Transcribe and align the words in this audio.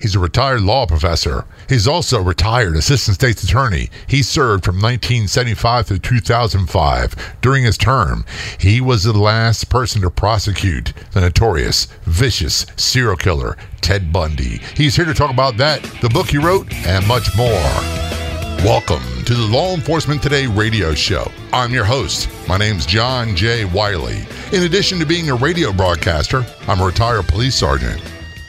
He's 0.00 0.14
a 0.14 0.18
retired 0.18 0.60
law 0.60 0.86
professor. 0.86 1.46
He's 1.68 1.86
also 1.86 2.18
a 2.18 2.22
retired 2.22 2.76
assistant 2.76 3.14
state's 3.14 3.42
attorney. 3.42 3.90
He 4.06 4.22
served 4.22 4.64
from 4.64 4.76
1975 4.76 5.86
to 5.86 5.98
2005. 5.98 7.36
During 7.40 7.64
his 7.64 7.78
term, 7.78 8.26
he 8.58 8.80
was 8.80 9.04
the 9.04 9.16
last 9.16 9.70
person 9.70 10.02
to 10.02 10.10
prosecute 10.10 10.92
the 11.12 11.20
notorious, 11.20 11.86
vicious 12.02 12.66
serial 12.76 13.16
killer, 13.16 13.56
Ted 13.80 14.12
Bundy. 14.12 14.60
He's 14.76 14.96
here 14.96 15.06
to 15.06 15.14
talk 15.14 15.30
about 15.30 15.56
that, 15.58 15.82
the 16.02 16.08
book 16.08 16.28
he 16.28 16.38
wrote, 16.38 16.72
and 16.86 17.06
much 17.06 17.34
more. 17.36 17.48
Welcome 18.64 19.02
to 19.24 19.34
the 19.34 19.46
Law 19.46 19.74
Enforcement 19.74 20.22
Today 20.22 20.46
radio 20.46 20.94
show. 20.94 21.30
I'm 21.52 21.72
your 21.72 21.84
host. 21.84 22.28
My 22.48 22.58
name's 22.58 22.84
John 22.84 23.36
J. 23.36 23.64
Wiley. 23.64 24.26
In 24.52 24.64
addition 24.64 24.98
to 24.98 25.06
being 25.06 25.30
a 25.30 25.34
radio 25.34 25.72
broadcaster, 25.72 26.44
I'm 26.66 26.80
a 26.80 26.86
retired 26.86 27.26
police 27.28 27.54
sergeant. 27.54 28.02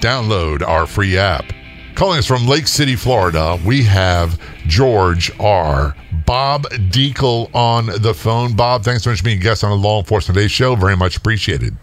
download 0.00 0.66
our 0.66 0.86
free 0.86 1.16
app. 1.16 1.44
Calling 1.94 2.18
us 2.18 2.26
from 2.26 2.46
Lake 2.46 2.66
City, 2.66 2.94
Florida, 2.94 3.58
we 3.64 3.82
have 3.82 4.38
George 4.66 5.30
R. 5.40 5.96
Bob 6.26 6.64
Dekle 6.64 7.54
on 7.54 7.86
the 7.86 8.12
phone. 8.12 8.54
Bob, 8.54 8.82
thanks 8.82 9.04
so 9.04 9.10
much 9.10 9.20
for 9.20 9.24
being 9.24 9.38
a 9.38 9.42
guest 9.42 9.64
on 9.64 9.70
the 9.70 9.76
Law 9.76 10.00
Enforcement 10.00 10.36
Today 10.36 10.48
show. 10.48 10.74
Very 10.76 10.96
much 10.96 11.16
appreciated. 11.16 11.74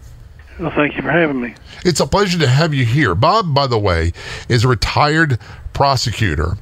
Well, 0.59 0.71
thank 0.75 0.95
you 0.95 1.01
for 1.01 1.09
having 1.09 1.41
me. 1.41 1.55
It's 1.83 1.99
a 1.99 2.05
pleasure 2.05 2.37
to 2.39 2.47
have 2.47 2.73
you 2.73 2.85
here. 2.85 3.15
Bob, 3.15 3.55
by 3.55 3.65
the 3.65 3.79
way, 3.79 4.13
is 4.49 4.63
a 4.63 4.67
retired 4.67 5.39
prosecutor 5.73 6.57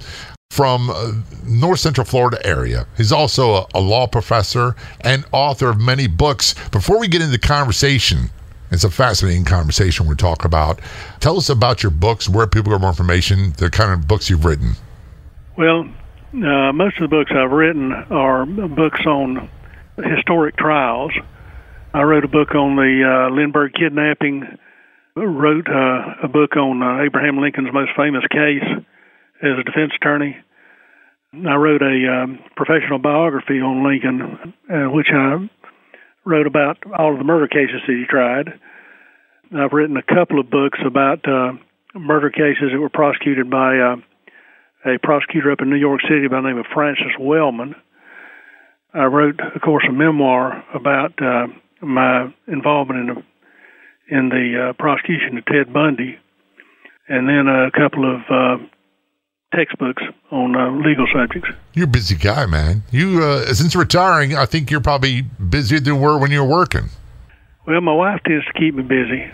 from 0.49 0.89
uh, 0.89 1.11
North 1.45 1.79
Central 1.79 2.05
Florida 2.05 2.38
area. 2.45 2.85
He's 2.97 3.11
also 3.11 3.53
a, 3.55 3.66
a, 3.75 3.79
law 3.79 4.07
professor 4.07 4.75
and 5.02 5.25
author 5.31 5.69
of 5.69 5.79
many 5.79 6.07
books. 6.07 6.55
Before 6.69 6.99
we 6.99 7.07
get 7.07 7.22
into 7.22 7.31
the 7.31 7.39
conversation, 7.39 8.29
it's 8.72 8.83
a 8.83 8.89
fascinating 8.89 9.45
conversation 9.45 10.08
we're 10.08 10.16
talking 10.16 10.45
about. 10.45 10.80
Tell 11.19 11.38
us 11.38 11.50
about 11.50 11.83
your 11.83 11.91
books, 11.91 12.30
where 12.30 12.47
people 12.47 12.72
get 12.72 12.81
more 12.81 12.89
information, 12.89 13.53
the 13.58 13.69
kind 13.69 13.91
of 13.91 14.08
books 14.08 14.30
you've 14.30 14.45
written. 14.45 14.73
Well, 15.58 15.81
uh, 16.33 16.72
most 16.72 16.97
of 16.97 17.09
the 17.09 17.16
books 17.16 17.31
I've 17.36 17.52
written 17.52 17.91
are 17.91 18.45
books 18.45 19.05
on 19.05 19.50
historic 19.97 20.55
trials. 20.55 21.11
I 21.94 22.03
wrote 22.03 22.23
a 22.23 22.30
book 22.30 22.55
on 22.55 22.78
the 22.78 23.03
uh, 23.03 23.36
Lindbergh 23.36 23.73
kidnapping, 23.73 24.58
wrote 25.16 25.67
uh, 25.67 26.23
a 26.23 26.28
book 26.30 26.56
on 26.56 26.81
uh, 26.81 27.03
Abraham 27.03 27.39
Lincoln's 27.39 27.73
most 27.73 27.91
famous 27.97 28.23
case 28.31 28.63
as 29.44 29.59
a 29.59 29.63
defense 29.63 29.91
attorney. 29.95 30.38
I 31.33 31.56
wrote 31.56 31.81
a 31.81 32.23
um, 32.23 32.39
professional 32.56 33.00
biography 33.00 33.59
on 33.59 33.83
Lincoln, 33.85 34.53
uh, 34.69 34.89
which 34.91 35.08
I 35.13 35.50
wrote 36.25 36.47
about 36.47 36.77
all 36.97 37.14
of 37.14 37.17
the 37.17 37.25
murder 37.25 37.47
cases 37.47 37.81
that 37.88 37.94
he 37.94 38.05
tried. 38.08 38.59
I've 39.53 39.73
written 39.73 39.97
a 39.97 40.03
couple 40.03 40.39
of 40.39 40.50
books 40.50 40.80
about 40.86 41.28
uh, 41.28 41.53
murder 41.94 42.30
cases 42.30 42.72
that 42.72 42.80
were 42.80 42.89
prosecuted 42.89 43.50
by 43.50 43.78
uh, 43.78 43.95
a 44.86 44.97
prosecutor 45.03 45.52
up 45.52 45.61
in 45.61 45.69
New 45.69 45.75
York 45.75 46.02
City 46.08 46.28
by 46.28 46.41
the 46.41 46.47
name 46.47 46.58
of 46.58 46.66
Francis 46.73 47.13
Wellman. 47.19 47.75
I 48.94 49.05
wrote, 49.05 49.39
of 49.39 49.61
course, 49.61 49.86
a 49.88 49.91
memoir 49.91 50.63
about 50.73 51.13
uh, 51.22 51.47
my 51.81 52.34
involvement 52.47 53.00
in 53.00 53.16
the 53.16 53.24
in 54.09 54.28
the 54.28 54.69
uh, 54.69 54.74
prosecution 54.74 55.38
of 55.38 55.45
Ted 55.45 55.72
Bundy, 55.72 56.19
and 57.07 57.29
then 57.29 57.47
a 57.47 57.72
couple 57.72 58.03
of 58.03 58.22
uh, 58.29 58.57
textbooks 59.53 60.03
on 60.31 60.56
uh, 60.56 60.72
legal 60.72 61.06
subjects. 61.13 61.50
You're 61.73 61.85
a 61.85 61.88
busy 61.88 62.16
guy, 62.16 62.45
man. 62.45 62.84
You 62.91 63.23
uh, 63.23 63.53
since 63.53 63.75
retiring, 63.75 64.35
I 64.35 64.45
think 64.45 64.72
you're 64.72 64.81
probably 64.81 65.22
busier 65.22 65.79
than 65.79 65.95
you 65.95 66.00
were 66.00 66.17
when 66.17 66.31
you 66.31 66.44
were 66.44 66.50
working. 66.50 66.89
Well, 67.67 67.81
my 67.81 67.94
wife 67.94 68.22
tends 68.25 68.45
to 68.45 68.53
keep 68.53 68.75
me 68.75 68.84
busy. 68.84 69.29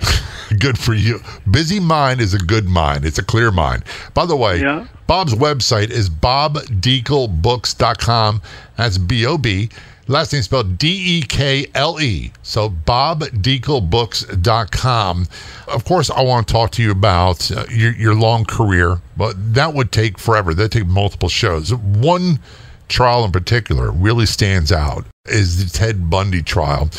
good 0.59 0.77
for 0.77 0.93
you. 0.93 1.19
Busy 1.49 1.79
mind 1.79 2.19
is 2.21 2.33
a 2.33 2.39
good 2.39 2.65
mind. 2.65 3.05
It's 3.05 3.17
a 3.17 3.23
clear 3.23 3.51
mind. 3.51 3.83
By 4.13 4.25
the 4.25 4.35
way, 4.35 4.59
yeah. 4.61 4.87
Bob's 5.07 5.33
website 5.33 5.89
is 5.89 6.09
bobdeklebooks.com. 6.09 8.41
That's 8.75 8.97
B 8.97 9.25
O 9.25 9.37
B. 9.37 9.69
Last 10.09 10.31
name 10.31 10.41
spelled 10.41 10.77
D 10.77 11.17
E 11.17 11.21
K 11.21 11.67
L 11.73 11.99
E. 11.99 12.31
So 12.41 12.69
bobdeklebooks.com. 12.69 15.27
Of 15.67 15.83
course, 15.83 16.09
I 16.09 16.21
want 16.21 16.47
to 16.47 16.53
talk 16.53 16.71
to 16.71 16.81
you 16.81 16.91
about 16.91 17.51
uh, 17.51 17.65
your, 17.69 17.91
your 17.93 18.15
long 18.15 18.45
career, 18.45 19.01
but 19.17 19.35
that 19.53 19.73
would 19.73 19.91
take 19.91 20.17
forever. 20.17 20.53
That'd 20.53 20.71
take 20.71 20.87
multiple 20.87 21.27
shows. 21.27 21.73
One 21.73 22.39
trial 22.87 23.25
in 23.25 23.33
particular 23.33 23.91
really 23.91 24.25
stands 24.25 24.71
out 24.71 25.05
is 25.25 25.61
the 25.63 25.69
Ted 25.77 26.09
Bundy 26.09 26.41
trial. 26.41 26.89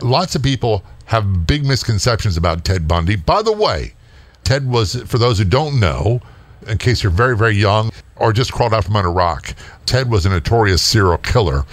Lots 0.00 0.34
of 0.34 0.42
people 0.42 0.82
have 1.04 1.46
big 1.46 1.64
misconceptions 1.64 2.36
about 2.36 2.64
Ted 2.64 2.88
Bundy. 2.88 3.14
By 3.14 3.42
the 3.42 3.52
way, 3.52 3.94
Ted 4.42 4.68
was, 4.68 5.00
for 5.02 5.18
those 5.18 5.38
who 5.38 5.44
don't 5.44 5.78
know, 5.78 6.20
in 6.66 6.78
case 6.78 7.04
you're 7.04 7.12
very, 7.12 7.36
very 7.36 7.54
young 7.54 7.92
or 8.16 8.32
just 8.32 8.52
crawled 8.52 8.74
out 8.74 8.84
from 8.84 8.96
under 8.96 9.08
a 9.08 9.12
rock, 9.12 9.54
Ted 9.86 10.10
was 10.10 10.26
a 10.26 10.28
notorious 10.28 10.82
serial 10.82 11.18
killer 11.18 11.64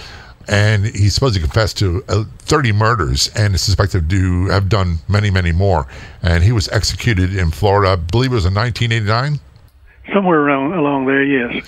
and 0.47 0.85
he's 0.85 1.13
supposed 1.13 1.35
to 1.35 1.41
confess 1.41 1.73
to 1.75 2.03
uh, 2.07 2.23
30 2.39 2.71
murders 2.71 3.29
and 3.35 3.55
is 3.55 3.61
suspected 3.61 4.09
to 4.09 4.47
have 4.47 4.69
done 4.69 4.99
many, 5.07 5.29
many 5.31 5.51
more. 5.51 5.87
And 6.21 6.43
he 6.43 6.51
was 6.51 6.67
executed 6.69 7.35
in 7.35 7.51
Florida, 7.51 7.93
I 7.93 7.95
believe 7.95 8.31
it 8.31 8.35
was 8.35 8.45
in 8.45 8.53
1989. 8.53 9.39
Somewhere 10.13 10.39
around 10.39 10.73
along 10.73 11.05
there, 11.07 11.23
yes. 11.23 11.65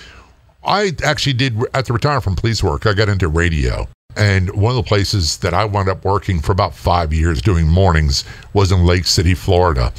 I 0.64 0.92
actually 1.04 1.32
did 1.32 1.56
at 1.74 1.86
the 1.86 1.92
retirement 1.92 2.24
from 2.24 2.36
police 2.36 2.62
work. 2.62 2.86
I 2.86 2.92
got 2.92 3.08
into 3.08 3.28
radio, 3.28 3.88
and 4.16 4.50
one 4.54 4.70
of 4.70 4.76
the 4.76 4.88
places 4.88 5.38
that 5.38 5.54
I 5.54 5.64
wound 5.64 5.88
up 5.88 6.04
working 6.04 6.40
for 6.40 6.52
about 6.52 6.74
five 6.74 7.12
years 7.12 7.40
doing 7.40 7.66
mornings 7.66 8.24
was 8.52 8.70
in 8.70 8.84
Lake 8.84 9.06
City, 9.06 9.34
Florida. 9.34 9.92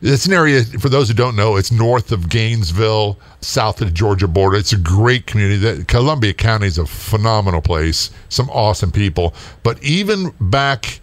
It's 0.00 0.26
an 0.26 0.32
area, 0.32 0.62
for 0.62 0.88
those 0.88 1.08
who 1.08 1.14
don't 1.14 1.34
know, 1.34 1.56
it's 1.56 1.72
north 1.72 2.12
of 2.12 2.28
Gainesville, 2.28 3.18
south 3.40 3.80
of 3.80 3.88
the 3.88 3.92
Georgia 3.92 4.28
border. 4.28 4.56
It's 4.56 4.72
a 4.72 4.78
great 4.78 5.26
community. 5.26 5.58
That 5.58 5.88
Columbia 5.88 6.34
County 6.34 6.68
is 6.68 6.78
a 6.78 6.86
phenomenal 6.86 7.60
place, 7.60 8.10
some 8.28 8.48
awesome 8.50 8.92
people. 8.92 9.34
But 9.64 9.82
even 9.82 10.32
back, 10.40 11.00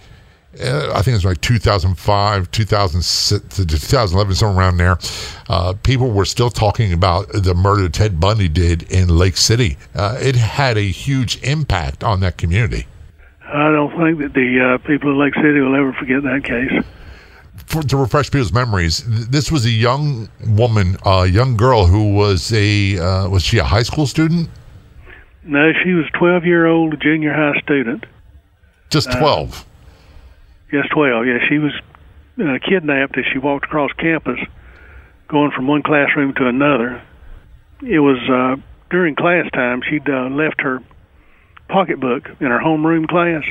uh, 0.63 0.91
I 0.93 1.01
think 1.01 1.07
it 1.07 1.15
was 1.15 1.25
like 1.25 1.41
2005, 1.41 2.51
2006 2.51 3.65
2011, 3.65 4.35
somewhere 4.35 4.57
around 4.57 4.77
there, 4.77 4.97
uh, 5.49 5.73
people 5.83 6.11
were 6.11 6.23
still 6.23 6.49
talking 6.49 6.93
about 6.93 7.27
the 7.33 7.53
murder 7.53 7.89
Ted 7.89 8.17
Bundy 8.17 8.47
did 8.47 8.83
in 8.83 9.09
Lake 9.09 9.35
City. 9.35 9.77
Uh, 9.93 10.17
it 10.21 10.35
had 10.35 10.77
a 10.77 10.87
huge 10.87 11.43
impact 11.43 12.01
on 12.01 12.21
that 12.21 12.37
community. 12.37 12.87
I 13.43 13.71
don't 13.71 13.91
think 13.97 14.19
that 14.19 14.33
the 14.33 14.79
uh, 14.81 14.87
people 14.87 15.11
in 15.11 15.19
Lake 15.19 15.35
City 15.35 15.59
will 15.59 15.75
ever 15.75 15.91
forget 15.91 16.23
that 16.23 16.45
case 16.45 16.81
for, 17.65 17.81
to 17.83 17.97
refresh 17.97 18.31
people's 18.31 18.53
memories, 18.53 19.03
this 19.29 19.51
was 19.51 19.65
a 19.65 19.69
young 19.69 20.29
woman, 20.47 20.97
a 21.05 21.09
uh, 21.09 21.23
young 21.23 21.57
girl 21.57 21.85
who 21.85 22.13
was 22.13 22.51
a 22.53 22.97
uh, 22.97 23.29
was 23.29 23.43
she 23.43 23.57
a 23.57 23.63
high 23.63 23.83
school 23.83 24.05
student? 24.05 24.49
No, 25.43 25.71
she 25.83 25.93
was 25.93 26.05
twelve 26.17 26.45
year 26.45 26.65
old 26.65 26.99
junior 27.01 27.33
high 27.33 27.59
student. 27.61 28.05
Just 28.89 29.09
uh, 29.09 29.19
twelve. 29.19 29.65
Yes, 30.71 30.85
twelve. 30.91 31.25
Yeah, 31.25 31.39
she 31.47 31.59
was 31.59 31.73
uh, 32.39 32.59
kidnapped 32.67 33.17
as 33.17 33.25
she 33.31 33.39
walked 33.39 33.65
across 33.65 33.91
campus, 33.93 34.39
going 35.27 35.51
from 35.51 35.67
one 35.67 35.83
classroom 35.83 36.33
to 36.35 36.47
another. 36.47 37.01
It 37.81 37.99
was 37.99 38.17
uh, 38.29 38.61
during 38.89 39.15
class 39.15 39.49
time. 39.51 39.81
She'd 39.87 40.07
left 40.07 40.61
her 40.61 40.81
pocketbook 41.67 42.29
in 42.39 42.47
her 42.47 42.59
homeroom 42.59 43.07
class 43.07 43.43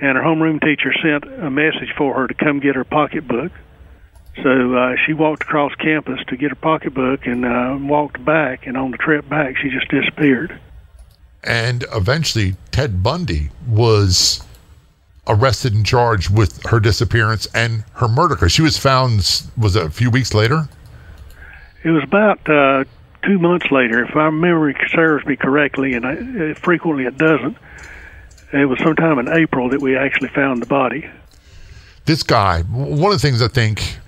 and 0.00 0.16
her 0.16 0.22
homeroom 0.22 0.60
teacher 0.60 0.92
sent 1.02 1.24
a 1.24 1.50
message 1.50 1.92
for 1.96 2.14
her 2.14 2.26
to 2.26 2.34
come 2.34 2.60
get 2.60 2.74
her 2.74 2.84
pocketbook. 2.84 3.52
So 4.42 4.74
uh, 4.74 4.96
she 5.06 5.12
walked 5.12 5.44
across 5.44 5.74
campus 5.76 6.18
to 6.28 6.36
get 6.36 6.50
her 6.50 6.56
pocketbook 6.56 7.26
and 7.26 7.44
uh, 7.44 7.78
walked 7.80 8.24
back, 8.24 8.66
and 8.66 8.76
on 8.76 8.90
the 8.90 8.98
trip 8.98 9.28
back, 9.28 9.56
she 9.56 9.70
just 9.70 9.88
disappeared. 9.88 10.58
And 11.44 11.84
eventually, 11.92 12.56
Ted 12.72 13.02
Bundy 13.02 13.50
was 13.68 14.42
arrested 15.26 15.74
and 15.74 15.86
charged 15.86 16.36
with 16.36 16.62
her 16.66 16.80
disappearance 16.80 17.46
and 17.54 17.84
her 17.94 18.08
murder 18.08 18.34
because 18.34 18.52
she 18.52 18.62
was 18.62 18.76
found, 18.76 19.18
was 19.56 19.76
it 19.76 19.86
a 19.86 19.90
few 19.90 20.10
weeks 20.10 20.34
later? 20.34 20.68
It 21.82 21.90
was 21.90 22.02
about 22.02 22.48
uh, 22.48 22.84
two 23.22 23.38
months 23.38 23.70
later, 23.70 24.04
if 24.04 24.14
my 24.14 24.30
memory 24.30 24.76
serves 24.88 25.24
me 25.26 25.36
correctly, 25.36 25.94
and 25.94 26.06
I, 26.06 26.54
frequently 26.54 27.04
it 27.04 27.16
doesn't. 27.16 27.56
It 28.54 28.66
was 28.66 28.78
sometime 28.78 29.18
in 29.18 29.28
April 29.28 29.68
that 29.70 29.80
we 29.80 29.96
actually 29.96 30.28
found 30.28 30.62
the 30.62 30.66
body. 30.66 31.10
This 32.04 32.22
guy, 32.22 32.62
one 32.62 33.10
of 33.10 33.20
the 33.20 33.26
things 33.26 33.42
I 33.42 33.48
think, 33.48 33.98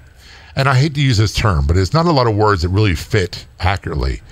and 0.54 0.68
I 0.68 0.76
hate 0.76 0.94
to 0.94 1.00
use 1.00 1.18
this 1.18 1.34
term, 1.34 1.66
but 1.66 1.76
it's 1.76 1.92
not 1.92 2.06
a 2.06 2.12
lot 2.12 2.28
of 2.28 2.36
words 2.36 2.62
that 2.62 2.68
really 2.68 2.94
fit 2.94 3.44
accurately. 3.58 4.22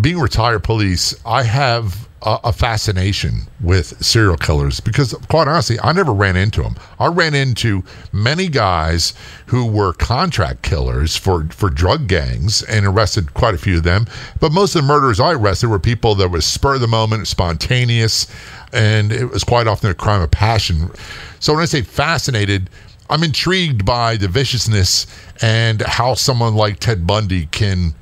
Being 0.00 0.18
retired 0.18 0.62
police, 0.62 1.14
I 1.24 1.44
have 1.44 2.06
a, 2.22 2.38
a, 2.44 2.52
fascination 2.52 3.42
with 3.60 4.04
serial 4.04 4.36
killers 4.36 4.80
because, 4.80 5.14
quite 5.28 5.48
honestly, 5.48 5.78
I 5.80 5.92
never 5.92 6.12
ran 6.12 6.36
into 6.36 6.62
them. 6.62 6.76
I 6.98 7.06
ran 7.06 7.34
into 7.34 7.84
many 8.12 8.48
guys 8.48 9.14
who 9.46 9.64
were 9.64 9.92
contract 9.92 10.62
killers 10.62 11.16
for, 11.16 11.44
for 11.50 11.70
drug 11.70 12.08
gangs 12.08 12.62
and 12.62 12.84
arrested 12.84 13.32
quite 13.34 13.54
a 13.54 13.58
few 13.58 13.78
of 13.78 13.84
them. 13.84 14.06
But 14.40 14.52
most 14.52 14.74
of 14.74 14.82
the 14.82 14.88
murders 14.88 15.20
I 15.20 15.32
arrested 15.32 15.68
were 15.68 15.78
people 15.78 16.14
that 16.16 16.30
was 16.30 16.44
spur 16.44 16.74
of 16.74 16.80
the 16.80 16.88
moment, 16.88 17.28
spontaneous, 17.28 18.26
and 18.72 19.12
it 19.12 19.26
was 19.26 19.44
quite 19.44 19.66
often 19.66 19.88
a 19.88 19.94
crime 19.94 20.20
of 20.20 20.30
passion. 20.30 20.90
So 21.38 21.54
when 21.54 21.62
I 21.62 21.66
say 21.66 21.82
fascinated, 21.82 22.68
I'm 23.08 23.22
intrigued 23.22 23.84
by 23.86 24.16
the 24.16 24.28
viciousness 24.28 25.06
and 25.40 25.80
how 25.82 26.14
someone 26.14 26.54
like 26.54 26.80
Ted 26.80 27.06
Bundy 27.06 27.46
can 27.46 27.94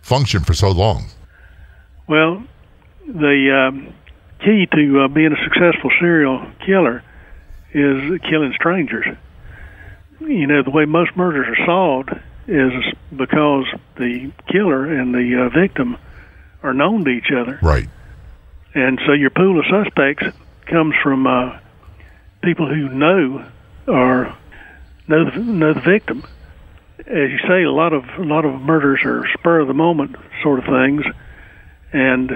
function 0.00 0.42
for 0.42 0.54
so 0.54 0.70
long. 0.70 1.04
Well, 2.08 2.42
the 3.06 3.68
um, 3.68 3.94
key 4.40 4.66
to 4.72 5.00
uh, 5.04 5.08
being 5.08 5.32
a 5.32 5.44
successful 5.44 5.90
serial 6.00 6.46
killer 6.64 7.02
is 7.72 8.20
killing 8.22 8.52
strangers. 8.54 9.06
You 10.20 10.46
know, 10.46 10.62
the 10.62 10.70
way 10.70 10.84
most 10.84 11.16
murders 11.16 11.46
are 11.48 11.66
solved 11.66 12.10
is 12.46 12.72
because 13.14 13.66
the 13.96 14.32
killer 14.50 14.86
and 14.86 15.14
the 15.14 15.46
uh, 15.46 15.48
victim 15.50 15.96
are 16.62 16.72
known 16.72 17.04
to 17.04 17.10
each 17.10 17.30
other. 17.30 17.58
Right. 17.62 17.88
And 18.74 18.98
so 19.06 19.12
your 19.12 19.30
pool 19.30 19.58
of 19.58 19.66
suspects 19.70 20.24
comes 20.66 20.94
from 21.02 21.26
uh, 21.26 21.58
people 22.42 22.68
who 22.68 22.88
know 22.88 23.44
or 23.86 24.36
know 25.08 25.30
the, 25.30 25.38
know 25.40 25.74
the 25.74 25.80
victim. 25.80 26.24
As 27.00 27.30
you 27.30 27.38
say, 27.48 27.62
a 27.62 27.70
lot 27.70 27.92
of 27.92 28.04
a 28.18 28.22
lot 28.24 28.44
of 28.44 28.60
murders 28.60 29.00
are 29.04 29.24
spur 29.38 29.60
of 29.60 29.68
the 29.68 29.74
moment 29.74 30.16
sort 30.42 30.58
of 30.58 30.64
things, 30.66 31.04
and 31.92 32.28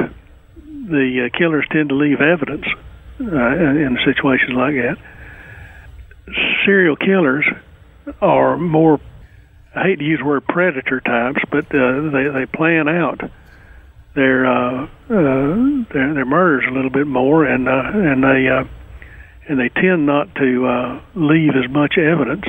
the 0.65 1.29
uh, 1.33 1.39
killers 1.39 1.67
tend 1.71 1.91
to 1.91 1.95
leave 1.95 2.21
evidence 2.21 2.65
uh, 3.21 3.25
in 3.25 3.99
situations 4.05 4.53
like 4.55 4.75
that. 4.75 4.97
Serial 6.65 6.97
killers 6.97 7.45
are 8.21 8.57
more, 8.57 9.01
I 9.75 9.83
hate 9.85 9.99
to 9.99 10.05
use 10.05 10.21
the 10.21 10.25
word 10.25 10.47
predator 10.47 11.01
types, 11.01 11.41
but 11.51 11.67
uh, 11.75 12.11
they, 12.11 12.29
they 12.29 12.47
plan 12.47 12.89
out 12.89 13.21
their, 14.15 14.47
uh, 14.47 14.85
uh, 14.85 14.89
their 15.09 16.15
their 16.15 16.25
murders 16.25 16.65
a 16.69 16.73
little 16.73 16.91
bit 16.91 17.07
more, 17.07 17.45
and 17.45 17.69
uh, 17.69 17.91
and 17.95 18.23
they 18.23 18.49
uh, 18.49 18.65
and 19.49 19.59
they 19.59 19.69
tend 19.69 20.07
not 20.07 20.35
to 20.35 20.67
uh, 20.67 21.01
leave 21.15 21.53
as 21.57 21.71
much 21.71 21.97
evidence. 21.99 22.45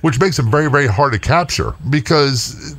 Which 0.00 0.20
makes 0.20 0.36
them 0.36 0.50
very, 0.50 0.70
very 0.70 0.86
hard 0.86 1.12
to 1.12 1.18
capture 1.18 1.74
because 1.88 2.76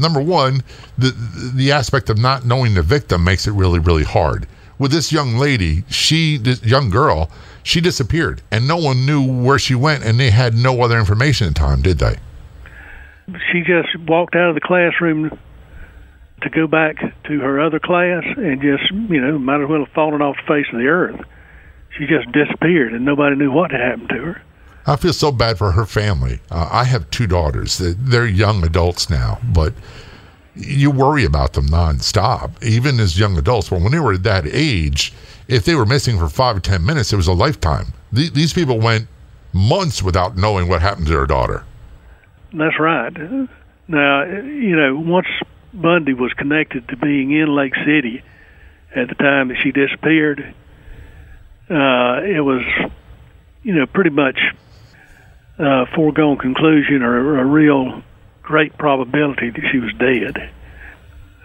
number 0.00 0.20
one, 0.20 0.62
the 0.98 1.10
the 1.54 1.72
aspect 1.72 2.10
of 2.10 2.18
not 2.18 2.44
knowing 2.44 2.74
the 2.74 2.82
victim 2.82 3.24
makes 3.24 3.46
it 3.46 3.52
really, 3.52 3.78
really 3.78 4.04
hard. 4.04 4.46
With 4.78 4.92
this 4.92 5.12
young 5.12 5.36
lady, 5.36 5.84
she, 5.88 6.38
this 6.38 6.62
young 6.62 6.88
girl, 6.88 7.30
she 7.62 7.82
disappeared, 7.82 8.40
and 8.50 8.66
no 8.66 8.78
one 8.78 9.04
knew 9.04 9.22
where 9.22 9.58
she 9.58 9.74
went, 9.74 10.04
and 10.04 10.18
they 10.18 10.30
had 10.30 10.54
no 10.54 10.80
other 10.80 10.98
information 10.98 11.48
at 11.48 11.54
the 11.54 11.60
time, 11.60 11.82
did 11.82 11.98
they? 11.98 12.16
She 13.52 13.60
just 13.60 13.88
walked 14.08 14.34
out 14.34 14.48
of 14.48 14.54
the 14.54 14.60
classroom 14.60 15.38
to 16.42 16.50
go 16.50 16.66
back 16.66 16.96
to 17.24 17.40
her 17.40 17.60
other 17.60 17.78
class, 17.78 18.24
and 18.36 18.62
just 18.62 18.90
you 18.90 19.20
know 19.20 19.38
might 19.38 19.62
as 19.62 19.68
well 19.68 19.84
have 19.84 19.94
fallen 19.94 20.22
off 20.22 20.36
the 20.36 20.54
face 20.54 20.66
of 20.72 20.78
the 20.78 20.86
earth. 20.86 21.20
She 21.98 22.06
just 22.06 22.32
disappeared, 22.32 22.94
and 22.94 23.04
nobody 23.04 23.36
knew 23.36 23.52
what 23.52 23.72
had 23.72 23.80
happened 23.80 24.08
to 24.08 24.22
her. 24.22 24.42
I 24.90 24.96
feel 24.96 25.12
so 25.12 25.30
bad 25.30 25.56
for 25.56 25.70
her 25.70 25.86
family. 25.86 26.40
Uh, 26.50 26.68
I 26.68 26.82
have 26.82 27.08
two 27.10 27.28
daughters. 27.28 27.78
They're 27.78 28.26
young 28.26 28.64
adults 28.64 29.08
now, 29.08 29.38
but 29.54 29.72
you 30.56 30.90
worry 30.90 31.24
about 31.24 31.52
them 31.52 31.68
nonstop, 31.68 32.60
even 32.60 32.98
as 32.98 33.16
young 33.16 33.38
adults. 33.38 33.68
But 33.68 33.82
when 33.82 33.92
they 33.92 34.00
were 34.00 34.18
that 34.18 34.48
age, 34.48 35.12
if 35.46 35.64
they 35.64 35.76
were 35.76 35.86
missing 35.86 36.18
for 36.18 36.28
five 36.28 36.56
or 36.56 36.60
10 36.60 36.84
minutes, 36.84 37.12
it 37.12 37.16
was 37.16 37.28
a 37.28 37.32
lifetime. 37.32 37.94
These 38.10 38.52
people 38.52 38.80
went 38.80 39.06
months 39.52 40.02
without 40.02 40.36
knowing 40.36 40.66
what 40.66 40.82
happened 40.82 41.06
to 41.06 41.12
their 41.12 41.26
daughter. 41.26 41.62
That's 42.52 42.80
right. 42.80 43.16
Now, 43.86 44.24
you 44.24 44.74
know, 44.74 44.96
once 44.96 45.28
Bundy 45.72 46.14
was 46.14 46.32
connected 46.32 46.88
to 46.88 46.96
being 46.96 47.30
in 47.30 47.54
Lake 47.54 47.76
City 47.86 48.24
at 48.92 49.06
the 49.06 49.14
time 49.14 49.48
that 49.48 49.58
she 49.62 49.70
disappeared, 49.70 50.52
uh, 51.70 52.22
it 52.24 52.40
was, 52.44 52.64
you 53.62 53.72
know, 53.72 53.86
pretty 53.86 54.10
much 54.10 54.40
uh, 55.60 55.86
foregone 55.94 56.38
conclusion 56.38 57.02
or 57.02 57.38
a 57.38 57.44
real 57.44 58.02
great 58.42 58.76
probability 58.78 59.50
that 59.50 59.62
she 59.70 59.78
was 59.78 59.92
dead. 59.98 60.50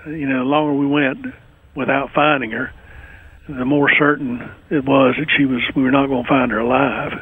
You 0.07 0.27
know, 0.27 0.39
the 0.39 0.45
longer 0.45 0.73
we 0.73 0.87
went 0.87 1.25
without 1.75 2.11
finding 2.13 2.51
her, 2.51 2.71
the 3.47 3.65
more 3.65 3.91
certain 3.97 4.49
it 4.69 4.85
was 4.85 5.15
that 5.19 5.27
she 5.37 5.45
was 5.45 5.61
we 5.75 5.83
were 5.83 5.91
not 5.91 6.07
going 6.07 6.23
to 6.23 6.29
find 6.29 6.51
her 6.51 6.59
alive. 6.59 7.13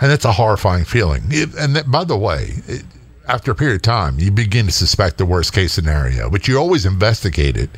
And 0.00 0.10
that's 0.10 0.24
a 0.24 0.32
horrifying 0.32 0.84
feeling. 0.84 1.24
It, 1.28 1.54
and 1.54 1.76
that, 1.76 1.90
by 1.90 2.04
the 2.04 2.16
way, 2.16 2.54
it, 2.66 2.84
after 3.28 3.50
a 3.50 3.54
period 3.54 3.76
of 3.76 3.82
time, 3.82 4.18
you 4.18 4.30
begin 4.30 4.66
to 4.66 4.72
suspect 4.72 5.18
the 5.18 5.26
worst 5.26 5.52
case 5.52 5.72
scenario, 5.72 6.30
but 6.30 6.48
you 6.48 6.58
always 6.58 6.86
investigate 6.86 7.56
it 7.56 7.70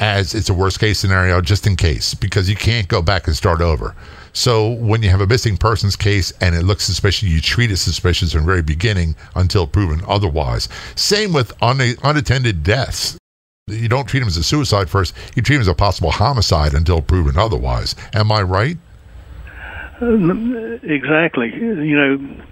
as 0.00 0.34
it's 0.34 0.48
a 0.48 0.54
worst 0.54 0.80
case 0.80 0.98
scenario 0.98 1.40
just 1.40 1.66
in 1.66 1.76
case 1.76 2.14
because 2.14 2.48
you 2.48 2.56
can't 2.56 2.88
go 2.88 3.02
back 3.02 3.26
and 3.26 3.36
start 3.36 3.60
over. 3.60 3.94
So 4.32 4.70
when 4.70 5.02
you 5.02 5.10
have 5.10 5.20
a 5.20 5.26
missing 5.26 5.56
persons 5.56 5.94
case 5.94 6.32
and 6.40 6.54
it 6.54 6.62
looks 6.64 6.84
suspicious, 6.84 7.28
you 7.28 7.40
treat 7.40 7.70
it 7.70 7.76
suspicious 7.76 8.32
from 8.32 8.42
the 8.42 8.46
very 8.46 8.62
beginning 8.62 9.14
until 9.36 9.66
proven 9.66 10.00
otherwise. 10.08 10.68
Same 10.96 11.32
with 11.32 11.52
un- 11.62 11.96
unattended 12.02 12.62
deaths. 12.62 13.18
You 13.66 13.88
don't 13.88 14.06
treat 14.06 14.20
them 14.20 14.28
as 14.28 14.36
a 14.36 14.42
suicide 14.42 14.88
first, 14.88 15.14
you 15.36 15.42
treat 15.42 15.56
them 15.56 15.62
as 15.62 15.68
a 15.68 15.74
possible 15.74 16.10
homicide 16.10 16.74
until 16.74 17.02
proven 17.02 17.36
otherwise. 17.36 17.94
Am 18.14 18.32
I 18.32 18.42
right? 18.42 18.78
Uh, 20.00 20.78
exactly. 20.82 21.52
You 21.54 21.96
know, 21.96 22.42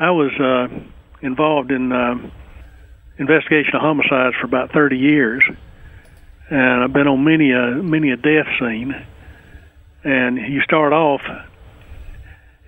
I 0.00 0.10
was 0.10 0.32
uh, 0.40 0.74
involved 1.20 1.70
in 1.70 1.92
uh, 1.92 2.14
investigation 3.18 3.74
of 3.74 3.82
homicides 3.82 4.34
for 4.40 4.46
about 4.46 4.72
30 4.72 4.96
years, 4.96 5.42
and 6.50 6.84
I've 6.84 6.92
been 6.92 7.06
on 7.06 7.24
many 7.24 7.52
a 7.52 7.82
many 7.82 8.10
a 8.10 8.16
death 8.16 8.46
scene 8.58 8.94
and 10.04 10.36
you 10.36 10.60
start 10.60 10.92
off, 10.92 11.22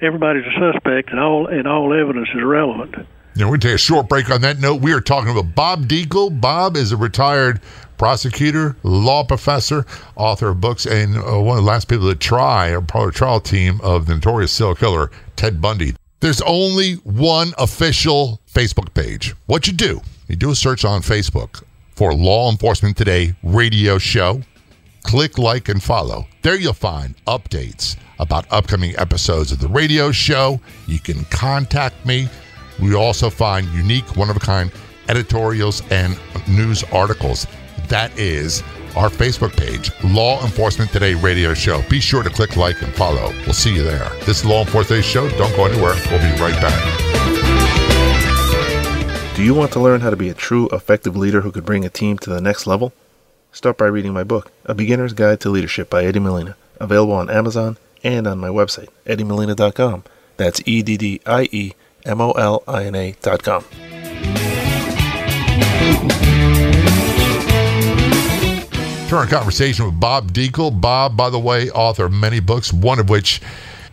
everybody's 0.00 0.44
a 0.46 0.72
suspect, 0.72 1.10
and 1.10 1.20
all 1.20 1.46
and 1.46 1.68
all 1.68 1.92
evidence 1.92 2.28
is 2.34 2.42
relevant. 2.42 3.06
Now, 3.36 3.50
we 3.50 3.58
take 3.58 3.74
a 3.74 3.78
short 3.78 4.08
break 4.08 4.30
on 4.30 4.40
that 4.40 4.60
note. 4.60 4.80
We 4.80 4.94
are 4.94 5.00
talking 5.00 5.30
about 5.30 5.54
Bob 5.54 5.86
Dekle. 5.86 6.40
Bob 6.40 6.74
is 6.74 6.90
a 6.90 6.96
retired 6.96 7.60
prosecutor, 7.98 8.76
law 8.82 9.24
professor, 9.24 9.84
author 10.16 10.48
of 10.48 10.60
books, 10.62 10.86
and 10.86 11.18
uh, 11.18 11.38
one 11.38 11.58
of 11.58 11.64
the 11.64 11.70
last 11.70 11.86
people 11.88 12.08
to 12.08 12.16
try 12.16 12.70
or 12.70 12.80
part 12.80 13.08
of 13.08 13.12
the 13.12 13.18
trial 13.18 13.40
team 13.40 13.78
of 13.82 14.06
the 14.06 14.14
notorious 14.14 14.52
serial 14.52 14.74
killer, 14.74 15.10
Ted 15.36 15.60
Bundy. 15.60 15.94
There's 16.20 16.40
only 16.42 16.94
one 16.94 17.52
official 17.58 18.40
Facebook 18.50 18.94
page. 18.94 19.34
What 19.44 19.66
you 19.66 19.74
do, 19.74 20.00
you 20.28 20.36
do 20.36 20.50
a 20.50 20.54
search 20.54 20.86
on 20.86 21.02
Facebook 21.02 21.62
for 21.96 22.14
Law 22.14 22.50
Enforcement 22.50 22.96
Today 22.96 23.34
radio 23.42 23.96
show 23.98 24.42
click 25.02 25.38
like 25.38 25.68
and 25.68 25.82
follow. 25.82 26.26
There 26.42 26.56
you'll 26.56 26.72
find 26.72 27.14
updates 27.26 27.96
about 28.18 28.44
upcoming 28.52 28.94
episodes 28.98 29.52
of 29.52 29.60
the 29.60 29.68
radio 29.68 30.10
show. 30.10 30.60
You 30.86 30.98
can 30.98 31.24
contact 31.26 32.04
me. 32.04 32.28
We 32.80 32.94
also 32.94 33.30
find 33.30 33.66
unique, 33.68 34.16
one 34.16 34.30
of 34.30 34.36
a 34.36 34.40
kind 34.40 34.70
editorials 35.08 35.82
and 35.90 36.18
news 36.48 36.82
articles. 36.92 37.46
That 37.88 38.16
is 38.18 38.62
our 38.96 39.08
Facebook 39.08 39.56
page, 39.56 39.92
Law 40.02 40.42
Enforcement 40.42 40.90
Today 40.90 41.14
Radio 41.14 41.54
Show. 41.54 41.82
Be 41.88 42.00
sure 42.00 42.22
to 42.22 42.30
click 42.30 42.56
like 42.56 42.82
and 42.82 42.92
follow. 42.94 43.32
We'll 43.44 43.52
see 43.52 43.74
you 43.74 43.84
there. 43.84 44.10
This 44.24 44.40
is 44.40 44.44
Law 44.44 44.60
Enforcement 44.62 45.04
Today 45.04 45.08
Show. 45.08 45.28
Don't 45.38 45.54
go 45.54 45.66
anywhere. 45.66 45.94
We'll 46.10 46.20
be 46.20 46.40
right 46.40 46.60
back. 46.60 47.25
Do 49.36 49.42
you 49.42 49.52
want 49.52 49.70
to 49.72 49.80
learn 49.80 50.00
how 50.00 50.08
to 50.08 50.16
be 50.16 50.30
a 50.30 50.34
true, 50.34 50.66
effective 50.72 51.14
leader 51.14 51.42
who 51.42 51.52
could 51.52 51.66
bring 51.66 51.84
a 51.84 51.90
team 51.90 52.16
to 52.20 52.30
the 52.30 52.40
next 52.40 52.66
level? 52.66 52.94
Start 53.52 53.76
by 53.76 53.84
reading 53.84 54.14
my 54.14 54.24
book, 54.24 54.50
A 54.64 54.74
Beginner's 54.74 55.12
Guide 55.12 55.40
to 55.40 55.50
Leadership 55.50 55.90
by 55.90 56.06
Eddie 56.06 56.20
Molina, 56.20 56.56
available 56.80 57.12
on 57.12 57.28
Amazon 57.28 57.76
and 58.02 58.26
on 58.26 58.38
my 58.38 58.48
website, 58.48 58.88
eddiemolina.com. 59.04 60.04
That's 60.38 60.62
E 60.64 60.80
D 60.80 60.96
D 60.96 61.20
I 61.26 61.50
E 61.52 61.74
M 62.06 62.22
O 62.22 62.30
L 62.30 62.64
I 62.66 62.86
N 62.86 62.94
A.com. 62.94 63.64
Turn 69.10 69.18
our 69.18 69.26
conversation 69.26 69.84
with 69.84 70.00
Bob 70.00 70.32
Dekle. 70.32 70.80
Bob, 70.80 71.14
by 71.14 71.28
the 71.28 71.38
way, 71.38 71.68
author 71.72 72.06
of 72.06 72.12
many 72.14 72.40
books, 72.40 72.72
one 72.72 72.98
of 72.98 73.10
which 73.10 73.42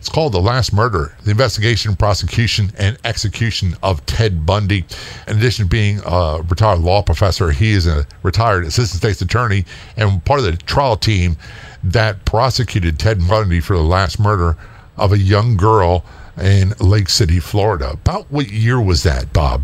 it's 0.04 0.10
called 0.10 0.34
The 0.34 0.42
Last 0.42 0.74
Murder, 0.74 1.16
the 1.24 1.32
investigation, 1.32 1.96
prosecution, 1.96 2.74
and 2.78 2.98
execution 3.06 3.78
of 3.82 4.06
Ted 4.06 4.46
Bundy. 4.46 4.84
In 5.30 5.38
addition 5.38 5.64
to 5.64 5.70
being 5.70 6.02
a 6.06 6.42
retired 6.46 6.80
law 6.80 7.02
professor, 7.02 7.52
he 7.52 7.72
is 7.72 7.88
a 7.88 8.06
retired 8.22 8.66
assistant 8.66 9.00
state's 9.00 9.22
attorney 9.22 9.64
and 9.96 10.24
part 10.26 10.42
of 10.42 10.46
the 10.46 10.58
trial 10.58 10.98
team 10.98 11.38
that 11.86 12.26
prosecuted 12.26 13.00
Ted 13.00 13.26
Bundy 13.26 13.62
for 13.62 13.78
the 13.78 13.82
last 13.82 14.20
murder 14.20 14.58
of 14.98 15.14
a 15.14 15.18
young 15.18 15.56
girl 15.56 16.04
in 16.38 16.74
Lake 16.82 17.08
City, 17.08 17.40
Florida. 17.40 17.92
About 17.92 18.30
what 18.30 18.52
year 18.52 18.82
was 18.82 19.04
that, 19.04 19.32
Bob? 19.32 19.64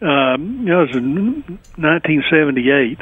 Um, 0.00 0.66
it 0.66 0.74
was 0.74 0.90
in 0.92 1.44
1978. 1.76 2.98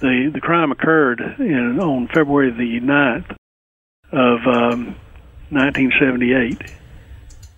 The 0.00 0.30
the 0.34 0.40
crime 0.40 0.72
occurred 0.72 1.20
in, 1.38 1.78
on 1.78 2.08
February 2.08 2.50
the 2.50 2.84
9th 2.84 3.36
of 4.10 4.46
um, 4.48 4.96
1978. 5.50 6.72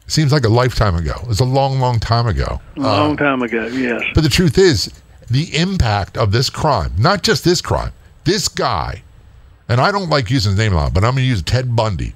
Seems 0.06 0.32
like 0.32 0.44
a 0.44 0.48
lifetime 0.48 0.96
ago. 0.96 1.14
It's 1.28 1.40
a 1.40 1.44
long, 1.44 1.80
long 1.80 2.00
time 2.00 2.26
ago. 2.26 2.60
A 2.76 2.80
long 2.80 3.12
uh, 3.12 3.16
time 3.16 3.42
ago, 3.42 3.66
yes. 3.66 4.02
But 4.14 4.22
the 4.22 4.30
truth 4.30 4.56
is, 4.56 4.90
the 5.30 5.54
impact 5.56 6.16
of 6.16 6.32
this 6.32 6.48
crime, 6.48 6.92
not 6.98 7.22
just 7.22 7.44
this 7.44 7.60
crime, 7.60 7.92
this 8.24 8.48
guy, 8.48 9.02
and 9.68 9.80
I 9.80 9.92
don't 9.92 10.08
like 10.08 10.30
using 10.30 10.52
his 10.52 10.58
name 10.58 10.72
a 10.72 10.76
lot, 10.76 10.94
but 10.94 11.04
I'm 11.04 11.12
going 11.12 11.24
to 11.24 11.28
use 11.28 11.42
Ted 11.42 11.76
Bundy. 11.76 12.14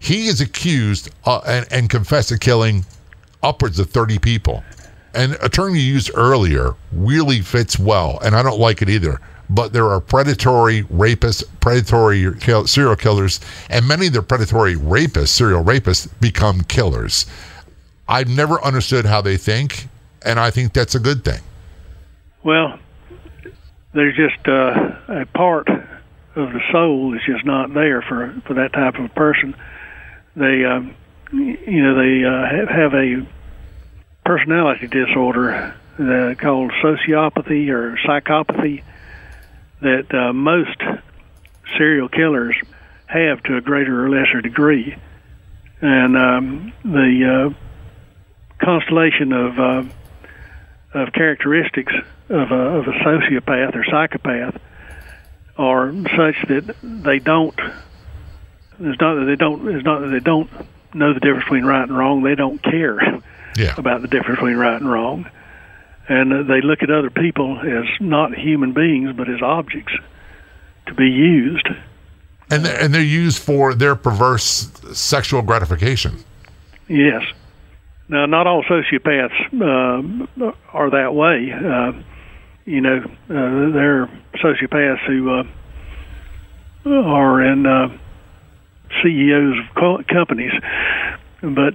He 0.00 0.26
is 0.26 0.40
accused 0.40 1.10
uh, 1.24 1.40
and, 1.46 1.66
and 1.70 1.88
confessed 1.88 2.30
to 2.30 2.38
killing 2.38 2.84
upwards 3.42 3.78
of 3.78 3.90
30 3.90 4.18
people. 4.18 4.64
And 5.14 5.36
a 5.40 5.48
term 5.48 5.76
you 5.76 5.82
used 5.82 6.10
earlier 6.14 6.74
really 6.92 7.40
fits 7.40 7.78
well, 7.78 8.18
and 8.24 8.34
I 8.34 8.42
don't 8.42 8.58
like 8.58 8.82
it 8.82 8.90
either. 8.90 9.20
But 9.50 9.72
there 9.72 9.88
are 9.90 10.00
predatory 10.00 10.84
rapists, 10.84 11.44
predatory 11.60 12.24
serial 12.66 12.96
killers, 12.96 13.40
and 13.68 13.86
many 13.86 14.06
of 14.06 14.14
the 14.14 14.22
predatory 14.22 14.74
rapists, 14.74 15.28
serial 15.28 15.62
rapists, 15.62 16.08
become 16.20 16.62
killers. 16.62 17.26
I've 18.08 18.28
never 18.28 18.62
understood 18.64 19.04
how 19.06 19.20
they 19.20 19.36
think, 19.36 19.88
and 20.24 20.40
I 20.40 20.50
think 20.50 20.72
that's 20.72 20.94
a 20.94 21.00
good 21.00 21.24
thing. 21.24 21.40
Well, 22.42 22.78
there's 23.92 24.16
just 24.16 24.46
uh, 24.48 24.96
a 25.08 25.26
part 25.34 25.68
of 25.68 26.52
the 26.52 26.60
soul 26.72 27.12
that's 27.12 27.24
just 27.24 27.44
not 27.44 27.72
there 27.72 28.02
for 28.02 28.34
for 28.46 28.54
that 28.54 28.72
type 28.72 28.96
of 28.96 29.14
person. 29.14 29.54
They, 30.36 30.64
um, 30.64 30.94
you 31.32 31.82
know, 31.82 31.94
they 31.94 32.24
uh, 32.24 32.66
have 32.72 32.92
a 32.94 33.26
personality 34.24 34.88
disorder 34.88 35.74
uh, 35.98 36.34
called 36.36 36.72
sociopathy 36.82 37.68
or 37.68 37.96
psychopathy 38.04 38.82
that 39.84 40.14
uh, 40.14 40.32
most 40.32 40.80
serial 41.78 42.08
killers 42.08 42.56
have 43.06 43.42
to 43.44 43.56
a 43.56 43.60
greater 43.60 44.04
or 44.04 44.10
lesser 44.10 44.40
degree. 44.40 44.96
And 45.80 46.16
um, 46.16 46.72
the 46.84 47.52
uh, 47.52 48.64
constellation 48.64 49.32
of 49.32 49.58
uh, 49.58 49.84
of 50.94 51.12
characteristics 51.12 51.92
of 52.28 52.50
a, 52.50 52.54
of 52.54 52.86
a 52.86 52.92
sociopath 53.04 53.74
or 53.74 53.84
psychopath 53.84 54.60
are 55.56 55.92
such 56.16 56.48
that 56.48 56.74
they 56.82 57.18
don't. 57.18 57.58
It's 58.80 59.00
not 59.00 59.16
that 59.16 59.26
they 59.26 59.36
don't. 59.36 59.68
It's 59.68 59.84
not 59.84 60.00
that 60.00 60.08
they 60.08 60.20
don't 60.20 60.50
know 60.94 61.12
the 61.12 61.20
difference 61.20 61.44
between 61.44 61.64
right 61.64 61.82
and 61.82 61.96
wrong. 61.96 62.22
They 62.22 62.34
don't 62.34 62.62
care 62.62 63.20
yeah. 63.56 63.74
about 63.76 64.02
the 64.02 64.08
difference 64.08 64.38
between 64.38 64.56
right 64.56 64.80
and 64.80 64.90
wrong. 64.90 65.28
And 66.08 66.48
they 66.48 66.60
look 66.60 66.82
at 66.82 66.90
other 66.90 67.10
people 67.10 67.58
as 67.60 67.84
not 68.00 68.34
human 68.34 68.72
beings, 68.72 69.14
but 69.16 69.28
as 69.28 69.40
objects 69.40 69.92
to 70.86 70.94
be 70.94 71.06
used. 71.06 71.66
And 72.50 72.64
they're, 72.64 72.82
and 72.82 72.94
they're 72.94 73.02
used 73.02 73.38
for 73.38 73.74
their 73.74 73.94
perverse 73.94 74.70
sexual 74.92 75.40
gratification. 75.40 76.22
Yes. 76.88 77.22
Now, 78.08 78.26
not 78.26 78.46
all 78.46 78.62
sociopaths 78.64 79.32
uh, 79.54 80.52
are 80.74 80.90
that 80.90 81.14
way. 81.14 81.50
Uh, 81.52 81.92
you 82.66 82.82
know, 82.82 82.98
uh, 83.02 83.72
there 83.72 84.02
are 84.02 84.10
sociopaths 84.42 85.06
who 85.06 85.30
uh, 85.30 85.44
are 86.90 87.42
in 87.42 87.64
uh, 87.64 87.96
CEOs 89.02 89.58
of 89.58 89.74
co- 89.74 90.02
companies, 90.06 90.52
but 91.40 91.74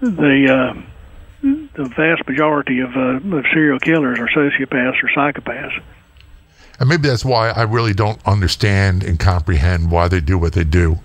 they 0.00 0.46
uh, 0.48 0.74
the 1.44 1.92
vast 1.96 2.26
majority 2.26 2.80
of, 2.80 2.96
uh, 2.96 3.36
of 3.36 3.44
serial 3.52 3.78
killers 3.78 4.18
are 4.18 4.28
sociopaths 4.28 5.02
or 5.02 5.08
psychopaths. 5.14 5.82
And 6.80 6.88
maybe 6.88 7.08
that's 7.08 7.24
why 7.24 7.50
I 7.50 7.62
really 7.62 7.92
don't 7.92 8.20
understand 8.26 9.04
and 9.04 9.18
comprehend 9.18 9.90
why 9.90 10.08
they 10.08 10.20
do 10.20 10.38
what 10.38 10.54
they 10.54 10.64
do. 10.64 10.98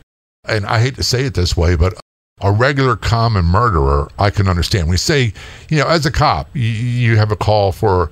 And 0.45 0.65
I 0.65 0.79
hate 0.79 0.95
to 0.95 1.03
say 1.03 1.25
it 1.25 1.33
this 1.33 1.55
way, 1.55 1.75
but 1.75 1.93
a 2.41 2.51
regular 2.51 2.95
common 2.95 3.45
murderer, 3.45 4.09
I 4.17 4.29
can 4.29 4.47
understand. 4.47 4.89
We 4.89 4.97
say, 4.97 5.33
you 5.69 5.77
know, 5.77 5.87
as 5.87 6.05
a 6.05 6.11
cop, 6.11 6.49
you, 6.53 6.63
you 6.63 7.17
have 7.17 7.31
a 7.31 7.35
call 7.35 7.71
for 7.71 8.09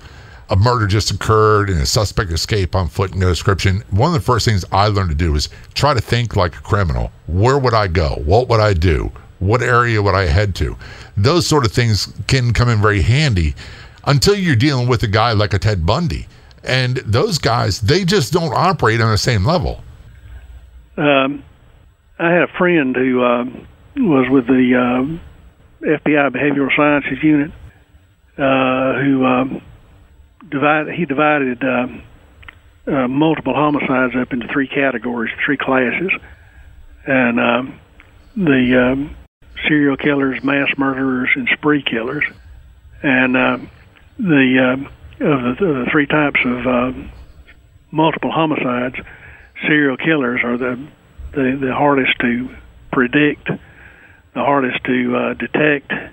a 0.50 0.56
murder 0.56 0.86
just 0.86 1.12
occurred 1.12 1.70
and 1.70 1.80
a 1.82 1.86
suspect 1.86 2.32
escaped 2.32 2.76
on 2.76 2.90
foot, 2.90 3.12
and 3.12 3.20
no 3.20 3.30
description. 3.30 3.84
One 3.90 4.10
of 4.10 4.14
the 4.14 4.26
first 4.26 4.46
things 4.46 4.64
I 4.72 4.88
learned 4.88 5.10
to 5.10 5.16
do 5.16 5.36
is 5.36 5.50
try 5.74 5.94
to 5.94 6.02
think 6.02 6.36
like 6.36 6.56
a 6.56 6.62
criminal. 6.62 7.12
Where 7.28 7.58
would 7.58 7.74
I 7.74 7.88
go? 7.88 8.22
What 8.26 8.50
would 8.50 8.60
I 8.60 8.74
do? 8.74 9.12
What 9.40 9.62
area 9.62 10.02
would 10.02 10.16
I 10.16 10.26
head 10.26 10.56
to? 10.56 10.78
Those 11.18 11.48
sort 11.48 11.66
of 11.66 11.72
things 11.72 12.14
can 12.28 12.54
come 12.54 12.70
in 12.70 12.80
very 12.80 13.02
handy 13.02 13.56
until 14.06 14.36
you're 14.36 14.56
dealing 14.56 14.88
with 14.88 15.04
a 15.04 15.08
guy 15.08 15.34
like 15.34 15.54
a 15.54 15.60
Ted 15.60 15.86
Bundy. 15.86 16.28
And 16.64 16.98
those 16.98 17.38
guys, 17.38 17.82
they 17.82 18.06
just 18.06 18.32
don't 18.32 18.54
operate 18.54 19.02
on 19.02 19.12
the 19.12 19.18
same 19.18 19.44
level. 19.44 19.84
Um, 20.96 21.44
I 22.20 22.32
had 22.32 22.44
a 22.44 22.58
friend 22.58 22.96
who 22.96 23.24
uh, 23.24 23.46
was 23.98 24.30
with 24.30 24.48
the 24.48 24.76
uh, 24.76 25.86
FBI 25.86 26.32
Behavioral 26.32 26.76
Sciences 26.76 27.24
Unit 27.24 27.52
uh, 28.38 28.94
who 29.02 29.26
um, 29.26 29.62
divided, 30.50 30.94
he 30.94 31.06
divided 31.06 31.64
um, 31.64 32.04
uh, 32.88 33.08
multiple 33.08 33.54
homicides 33.54 34.14
up 34.16 34.32
into 34.32 34.48
three 34.48 34.68
categories, 34.68 35.34
three 35.44 35.58
classes. 35.58 36.12
And 37.06 37.40
um, 37.40 37.80
the 38.36 38.92
um, 38.92 39.16
serial 39.68 39.98
killers, 39.98 40.44
mass 40.44 40.70
murderers, 40.78 41.30
and 41.36 41.48
spree 41.54 41.84
killers. 41.84 42.24
And 43.04 43.38
uh, 43.38 43.58
the 44.18 44.58
uh, 44.60 45.26
of 45.26 45.58
the, 45.58 45.66
of 45.66 45.86
the 45.86 45.88
three 45.92 46.08
types 46.08 46.40
of 46.46 46.68
uh, 46.68 46.92
multiple 47.92 48.32
homicides, 48.32 48.96
serial 49.68 49.98
killers 49.98 50.42
are 50.44 50.58
the, 50.58 50.88
the 51.32 51.58
the 51.60 51.74
hardest 51.74 52.14
to 52.22 52.50
predict, 52.92 53.48
the 53.48 54.44
hardest 54.44 54.84
to 54.86 55.16
uh, 55.16 55.34
detect, 55.34 55.92
uh, 55.92 56.06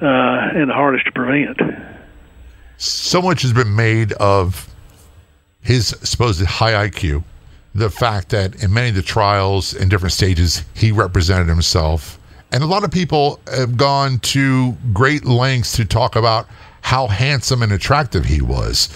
and 0.00 0.70
the 0.70 0.74
hardest 0.74 1.06
to 1.06 1.12
prevent. 1.12 1.60
So 2.76 3.20
much 3.20 3.42
has 3.42 3.52
been 3.52 3.74
made 3.74 4.12
of 4.14 4.68
his 5.60 5.88
supposed 6.02 6.44
high 6.44 6.88
IQ, 6.88 7.24
the 7.74 7.90
fact 7.90 8.30
that 8.30 8.62
in 8.62 8.72
many 8.72 8.90
of 8.90 8.94
the 8.94 9.02
trials 9.02 9.74
in 9.74 9.88
different 9.88 10.12
stages 10.12 10.64
he 10.74 10.92
represented 10.92 11.48
himself 11.48 12.17
and 12.52 12.62
a 12.62 12.66
lot 12.66 12.84
of 12.84 12.90
people 12.90 13.40
have 13.54 13.76
gone 13.76 14.18
to 14.20 14.72
great 14.92 15.24
lengths 15.24 15.72
to 15.76 15.84
talk 15.84 16.16
about 16.16 16.46
how 16.80 17.06
handsome 17.06 17.62
and 17.62 17.72
attractive 17.72 18.24
he 18.24 18.40
was. 18.40 18.88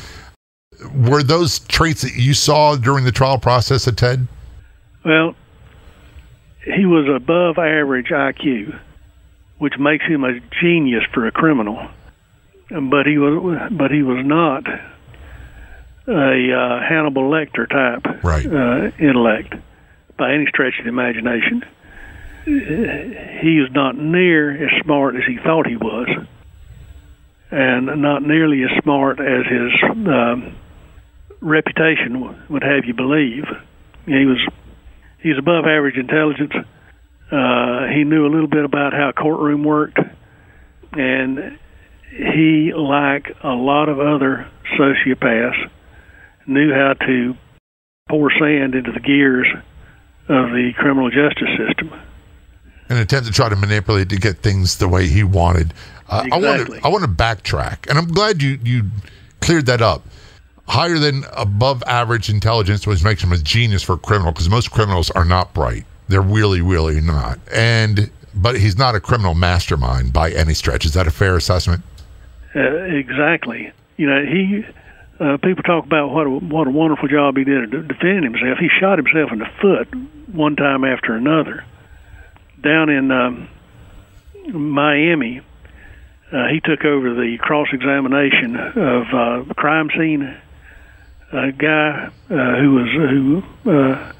Were 0.95 1.23
those 1.23 1.59
traits 1.61 2.03
that 2.03 2.15
you 2.15 2.35
saw 2.35 2.77
during 2.77 3.05
the 3.05 3.13
trial 3.13 3.39
process 3.39 3.87
of 3.87 3.97
Ted? 3.97 4.27
Well, 5.05 5.35
he 6.65 6.87
was 6.87 7.09
above 7.09 7.59
average 7.59 8.09
IQ, 8.09 8.79
which 9.59 9.79
makes 9.79 10.05
him 10.05 10.25
a 10.25 10.41
genius 10.61 11.05
for 11.13 11.27
a 11.27 11.33
criminal. 11.33 11.89
But 12.69 13.07
he 13.07 13.19
was, 13.19 13.71
but 13.71 13.91
he 13.91 14.03
was 14.03 14.25
not 14.25 14.67
a 16.09 16.53
uh, 16.53 16.81
Hannibal 16.89 17.31
Lecter 17.31 17.69
type 17.69 18.25
right. 18.25 18.47
uh, 18.47 18.91
intellect 18.99 19.55
by 20.17 20.33
any 20.33 20.47
stretch 20.47 20.79
of 20.79 20.85
the 20.85 20.89
imagination 20.89 21.65
he 22.45 23.59
is 23.59 23.71
not 23.73 23.97
near 23.97 24.51
as 24.51 24.83
smart 24.85 25.17
as 25.17 25.23
he 25.27 25.37
thought 25.37 25.67
he 25.67 25.77
was, 25.77 26.09
and 27.51 28.03
not 28.03 28.23
nearly 28.23 28.63
as 28.65 28.83
smart 28.83 29.21
as 29.21 29.47
his 29.47 29.73
um, 30.09 30.57
reputation 31.41 32.47
would 32.49 32.63
have 32.63 32.85
you 32.85 32.95
believe. 32.95 33.45
He 34.07 34.27
was 34.27 34.39
he's 35.23 35.39
above 35.39 35.65
average 35.67 35.97
intelligence. 35.97 36.53
Uh, 37.31 37.87
he 37.95 38.05
knew 38.05 38.27
a 38.27 38.33
little 38.33 38.49
bit 38.49 38.65
about 38.65 38.93
how 38.93 39.11
a 39.11 39.13
courtroom 39.13 39.65
worked, 39.65 39.99
and 40.93 41.59
he, 42.11 42.73
like 42.77 43.27
a 43.43 43.49
lot 43.49 43.89
of 43.89 44.01
other 44.01 44.51
sociopaths, 44.79 45.71
knew 46.47 46.73
how 46.73 46.95
to 47.07 47.35
pour 48.09 48.31
sand 48.33 48.75
into 48.75 48.93
the 48.93 49.01
gears 49.01 49.47
of 50.29 50.51
the 50.51 50.73
criminal 50.77 51.09
justice 51.09 51.49
system 51.57 51.93
an 52.93 52.99
attempt 52.99 53.27
to 53.27 53.33
try 53.33 53.49
to 53.49 53.57
manipulate 53.57 54.09
to 54.11 54.17
get 54.17 54.39
things 54.39 54.79
the 54.79 54.89
way 54.89 55.09
he 55.09 55.25
wanted. 55.25 55.75
Uh, 56.09 56.23
exactly. 56.27 56.33
I 56.33 56.51
want 56.51 56.67
to 56.67 56.87
I 56.87 56.89
want 56.89 57.05
to 57.05 57.11
backtrack, 57.11 57.89
and 57.89 57.99
I'm 57.99 58.09
glad 58.09 58.43
you 58.43 58.59
you 58.63 58.91
cleared 59.41 59.67
that 59.67 59.81
up. 59.81 60.03
Higher 60.69 60.99
than 60.99 61.25
above 61.33 61.83
average 61.87 62.29
intelligence, 62.31 62.87
which 62.87 63.03
makes 63.03 63.23
him 63.23 63.33
a 63.33 63.39
genius 63.39 63.83
for 63.83 63.95
a 63.95 63.99
criminal, 63.99 64.33
because 64.33 64.49
most 64.49 64.71
criminals 64.71 65.11
are 65.11 65.25
not 65.25 65.53
bright. 65.55 65.85
They're 66.09 66.21
really, 66.21 66.61
really 66.61 67.01
not. 67.01 67.39
And 67.53 68.11
but 68.35 68.59
he's 68.59 68.79
not 68.79 68.95
a 68.95 69.01
criminal 69.01 69.35
mastermind 69.35 70.13
by 70.13 70.31
any 70.31 70.55
stretch. 70.55 70.85
Is 70.85 70.95
that 70.95 71.07
a 71.07 71.11
fair 71.11 71.37
assessment? 71.37 71.83
Uh, 72.55 72.61
exactly. 72.61 73.73
You 73.97 74.07
know, 74.07 74.25
he 74.25 74.65
uh, 75.19 75.37
people 75.39 75.63
talk 75.63 75.85
about 75.85 76.11
what 76.11 76.27
a, 76.27 76.31
what 76.31 76.67
a 76.67 76.71
wonderful 76.71 77.09
job 77.09 77.37
he 77.37 77.45
did 77.45 77.75
at 77.75 77.89
defending 77.89 78.25
himself. 78.25 78.59
He 78.59 78.69
shot 78.81 78.99
himself 78.99 79.33
in 79.33 79.39
the 79.39 79.49
foot 79.61 79.89
one 80.35 80.57
time 80.57 80.85
after 80.85 81.15
another 81.15 81.65
down 82.63 82.89
in 82.91 83.11
um, 83.11 83.49
Miami, 84.53 85.41
uh, 86.33 86.47
he 86.49 86.61
took 86.61 86.85
over 86.85 87.15
the 87.15 87.37
cross 87.39 87.69
examination 87.73 88.57
of 88.57 89.03
uh, 89.13 89.43
the 89.47 89.55
crime 89.55 89.91
scene 89.97 90.37
a 91.33 91.51
guy 91.53 92.11
uh, 92.31 92.57
who 92.61 92.75
was 92.75 92.89
who 92.93 93.71
uh, 93.71 94.13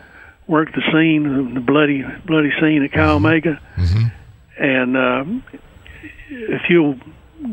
worked 0.47 0.75
the 0.75 0.83
scene, 0.93 1.55
the 1.55 1.61
bloody 1.61 2.03
bloody 2.27 2.51
scene 2.61 2.83
at 2.83 2.93
Chi 2.93 3.05
Omega, 3.05 3.61
Mm-hmm. 3.77 4.63
and 4.63 4.97
um, 4.97 5.45
if 6.31 6.63
you'll 6.71 6.97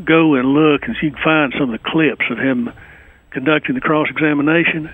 go 0.04 0.34
and 0.34 0.48
look 0.54 0.84
and 0.84 0.96
you 1.02 1.10
can 1.10 1.22
find 1.22 1.52
some 1.58 1.72
of 1.74 1.82
the 1.82 1.90
clips 1.90 2.24
of 2.30 2.38
him 2.38 2.70
conducting 3.30 3.74
the 3.74 3.80
cross 3.80 4.08
examination, 4.08 4.90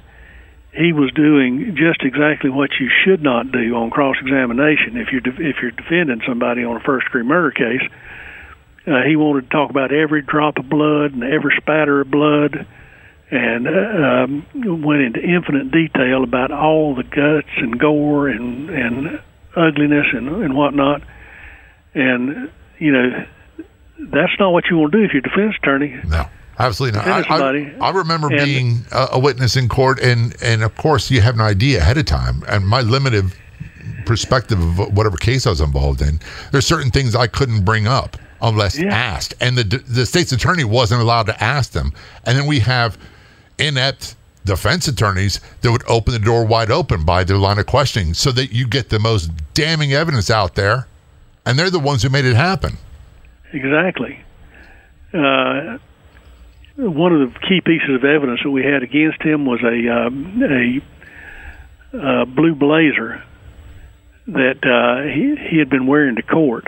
he 0.77 0.93
was 0.93 1.11
doing 1.13 1.75
just 1.77 2.03
exactly 2.03 2.51
what 2.51 2.71
you 2.79 2.89
should 3.05 3.23
not 3.23 3.51
do 3.51 3.75
on 3.77 3.91
cross 3.91 4.17
examination 4.21 4.97
if 4.97 5.09
you're 5.11 5.23
de- 5.23 5.49
if 5.49 5.57
you're 5.63 5.71
defending 5.71 6.21
somebody 6.27 6.65
on 6.65 6.77
a 6.77 6.81
first 6.81 7.07
degree 7.07 7.23
murder 7.23 7.51
case. 7.51 7.83
Uh, 8.87 9.03
he 9.09 9.17
wanted 9.17 9.49
to 9.49 9.49
talk 9.49 9.71
about 9.71 9.93
every 9.93 10.23
drop 10.23 10.59
of 10.59 10.69
blood 10.69 11.13
and 11.13 11.25
every 11.25 11.57
spatter 11.57 12.03
of 12.03 12.11
blood, 12.11 12.67
and 13.31 13.67
uh, 13.67 13.71
um, 13.71 14.83
went 14.83 15.03
into 15.03 15.21
infinite 15.21 15.73
detail 15.73 16.23
about 16.23 16.53
all 16.53 16.95
the 16.95 17.03
guts 17.03 17.51
and 17.57 17.81
gore 17.81 18.29
and 18.29 18.71
and 18.71 19.21
ugliness 19.57 20.07
and 20.13 20.29
and 20.29 20.55
whatnot. 20.55 21.03
And 21.95 22.51
you 22.79 22.93
know, 22.93 23.27
that's 23.99 24.39
not 24.39 24.51
what 24.51 24.65
you 24.71 24.77
want 24.77 24.93
to 24.93 24.99
do 24.99 25.05
if 25.05 25.13
you're 25.13 25.23
defense 25.23 25.57
attorney. 25.61 25.99
No, 26.05 26.27
absolutely 26.59 26.99
not. 26.99 27.31
I, 27.31 27.37
I. 27.37 27.75
I 27.81 27.91
remember 27.91 28.29
And- 28.29 28.45
being 28.45 28.79
a, 28.93 29.09
a 29.13 29.19
witness 29.19 29.57
in 29.57 29.69
court, 29.69 30.01
and 30.01 30.35
and 30.43 30.63
of 30.63 30.77
course 30.77 31.11
you 31.11 31.21
have 31.21 31.35
an 31.35 31.41
idea 31.41 31.79
ahead 31.79 31.99
of 31.99 32.05
time. 32.07 32.43
And 32.49 32.67
my 32.67 32.81
limited 32.81 33.33
perspective 34.05 34.61
of 34.61 34.97
whatever 34.97 35.17
case 35.17 35.47
I 35.47 35.51
was 35.51 35.61
involved 35.61 36.01
in, 36.03 36.21
there's 36.53 36.67
certain 36.67 36.91
things 36.91 37.15
I 37.15 37.27
couldn't 37.27 37.65
bring 37.65 37.87
up 37.87 38.17
unless 38.43 38.79
Yeah. 38.79 38.95
asked, 38.95 39.35
and 39.41 39.57
the 39.57 39.65
the 39.79 40.07
state's 40.07 40.33
attorney 40.33 40.65
wasn't 40.65 41.01
allowed 41.01 41.27
to 41.27 41.43
ask 41.43 41.73
them. 41.73 41.93
And 42.25 42.39
then 42.39 42.47
we 42.47 42.61
have 42.61 42.99
inept 43.59 44.15
defense 44.45 44.87
attorneys 44.87 45.41
that 45.63 45.73
would 45.73 45.83
open 45.89 46.13
the 46.13 46.21
door 46.21 46.45
wide 46.45 46.71
open 46.71 47.05
by 47.05 47.25
their 47.25 47.37
line 47.39 47.59
of 47.59 47.67
questioning, 47.67 48.15
so 48.15 48.31
that 48.33 48.53
you 48.53 48.67
get 48.69 48.91
the 48.91 48.99
most 48.99 49.31
damning 49.55 49.93
evidence 49.93 50.31
out 50.31 50.55
there, 50.55 50.87
and 51.45 51.59
they're 51.59 51.71
the 51.71 51.81
ones 51.81 52.03
who 52.03 52.09
made 52.11 52.25
it 52.25 52.37
happen. 52.37 52.77
Exactly. 53.53 54.21
Uh, 55.15 55.79
one 56.77 57.13
of 57.13 57.33
the 57.33 57.39
key 57.41 57.61
pieces 57.61 57.95
of 57.95 58.05
evidence 58.05 58.41
that 58.43 58.51
we 58.51 58.63
had 58.65 58.83
against 58.83 59.23
him 59.23 59.47
was 59.47 59.61
a 59.63 59.89
um, 59.89 60.43
a 60.43 60.83
uh, 61.97 62.25
blue 62.27 62.55
blazer 62.55 63.23
that 64.27 64.61
uh, 64.65 65.03
he 65.13 65.37
he 65.51 65.59
had 65.59 65.71
been 65.71 65.87
wearing 65.87 66.17
to 66.17 66.23
court, 66.23 66.67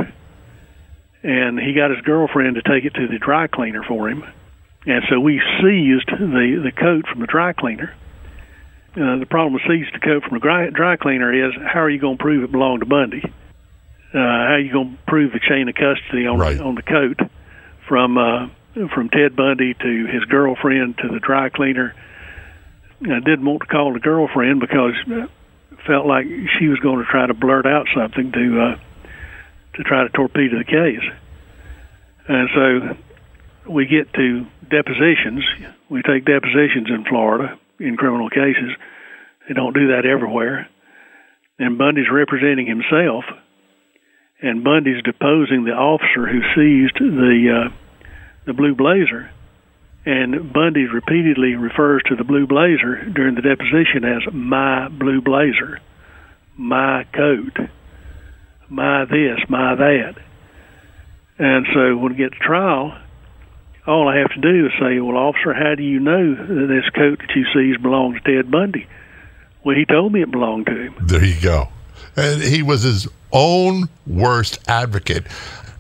and 1.23 1.59
he 1.59 1.75
got 1.75 1.91
his 1.91 2.01
girlfriend 2.03 2.55
to 2.57 2.63
take 2.63 2.85
it 2.85 2.95
to 2.95 3.09
the 3.09 3.19
dry 3.19 3.47
cleaner 3.49 3.83
for 3.83 4.09
him, 4.09 4.25
and 4.87 5.05
so 5.11 5.21
we 5.21 5.43
seized 5.61 6.09
the 6.09 6.61
the 6.65 6.73
coat 6.73 7.07
from 7.07 7.21
the 7.21 7.27
dry 7.27 7.53
cleaner. 7.53 7.95
Uh, 8.97 9.19
the 9.19 9.27
problem 9.27 9.53
with 9.53 9.63
seizing 9.63 9.93
the 9.93 10.01
coat 10.01 10.23
from 10.25 10.35
the 10.35 10.41
dry, 10.41 10.71
dry 10.71 10.97
cleaner 10.97 11.33
is 11.47 11.53
how 11.55 11.81
are 11.81 11.91
you 11.91 12.01
going 12.01 12.17
to 12.17 12.23
prove 12.23 12.43
it 12.43 12.51
belonged 12.51 12.81
to 12.81 12.87
Bundy? 12.87 13.23
uh, 13.25 13.33
how 14.19 14.55
are 14.55 14.59
you 14.59 14.73
going 14.73 14.93
to 14.97 14.99
prove 15.07 15.33
the 15.33 15.41
chain 15.41 15.69
of 15.69 15.75
custody 15.75 16.27
on 16.27 16.39
Right. 16.39 16.59
on 16.59 16.75
the 16.75 16.83
coat 16.83 17.21
from 17.87 18.17
uh, 18.17 18.49
from 18.95 19.09
Ted 19.09 19.35
Bundy 19.35 19.75
to 19.75 20.07
his 20.07 20.25
girlfriend 20.25 20.99
to 20.99 21.09
the 21.09 21.21
dry 21.21 21.49
cleaner. 21.49 21.95
I 23.03 23.21
didn't 23.21 23.45
want 23.45 23.61
to 23.61 23.67
call 23.67 23.93
the 23.93 24.01
girlfriend 24.01 24.61
because 24.61 24.95
I 25.07 25.27
felt 25.87 26.07
like 26.07 26.27
she 26.59 26.69
was 26.69 26.79
going 26.81 26.99
to 26.99 27.05
try 27.11 27.27
to 27.27 27.35
blurt 27.35 27.67
out 27.67 27.87
something 27.95 28.33
to 28.33 28.61
uh, 28.61 28.79
to 29.75 29.83
try 29.85 30.03
to 30.03 30.09
torpedo 30.11 30.59
the 30.59 30.65
case. 30.65 31.11
And 32.29 32.49
so 32.55 33.73
we 33.73 33.87
get 33.87 34.13
to 34.15 34.47
depositions. 34.69 35.45
We 35.89 36.03
take 36.03 36.25
depositions 36.25 36.89
in 36.91 37.05
Florida 37.09 37.59
in 37.79 37.97
criminal 37.97 38.29
cases. 38.29 38.71
They 39.47 39.55
don't 39.55 39.75
do 39.75 39.89
that 39.89 40.05
everywhere. 40.05 40.69
And 41.59 41.79
Bundy's 41.79 42.11
representing 42.11 42.67
himself 42.67 43.25
and 44.41 44.63
Bundy's 44.63 45.03
deposing 45.03 45.65
the 45.65 45.73
officer 45.73 46.27
who 46.27 46.41
seized 46.55 46.99
the 46.99 47.67
uh, 47.67 47.88
the 48.49 48.55
blue 48.55 48.75
blazer, 48.75 49.31
and 50.05 50.53
Bundy 50.53 50.87
repeatedly 50.87 51.55
refers 51.55 52.03
to 52.09 52.17
the 52.17 52.25
blue 52.25 52.47
blazer 52.47 53.05
during 53.05 53.35
the 53.35 53.43
deposition 53.43 54.05
as 54.05 54.33
my 54.33 54.89
blue 54.89 55.21
blazer, 55.21 55.81
my 56.57 57.05
coat, 57.13 57.57
my 58.69 59.05
this, 59.05 59.39
my 59.49 59.75
that, 59.77 60.17
and 61.39 61.67
so 61.73 61.97
when 61.97 62.13
we 62.13 62.19
get 62.19 62.33
to 62.33 62.39
trial, 62.39 62.99
all 63.87 64.09
I 64.09 64.19
have 64.19 64.31
to 64.31 64.41
do 64.41 64.67
is 64.67 64.73
say, 64.81 64.99
"Well, 65.01 65.17
officer, 65.17 65.55
how 65.55 65.75
do 65.77 65.83
you 65.83 66.01
know 66.01 66.35
that 66.35 66.67
this 66.67 66.89
coat 66.91 67.21
that 67.21 67.35
you 67.35 67.47
seized 67.55 67.83
belongs 67.83 68.21
to 68.23 68.37
Ted 68.37 68.51
Bundy?" 68.51 68.87
Well, 69.65 69.77
he 69.77 69.85
told 69.85 70.13
me 70.13 70.23
it 70.23 70.31
belonged 70.31 70.67
to 70.67 70.75
him. 70.75 70.95
There 71.01 71.25
you 71.25 71.41
go. 71.41 71.69
And 72.17 72.43
he 72.43 72.63
was 72.63 72.83
his 72.83 73.09
own 73.33 73.89
worst 74.07 74.59
advocate. 74.69 75.27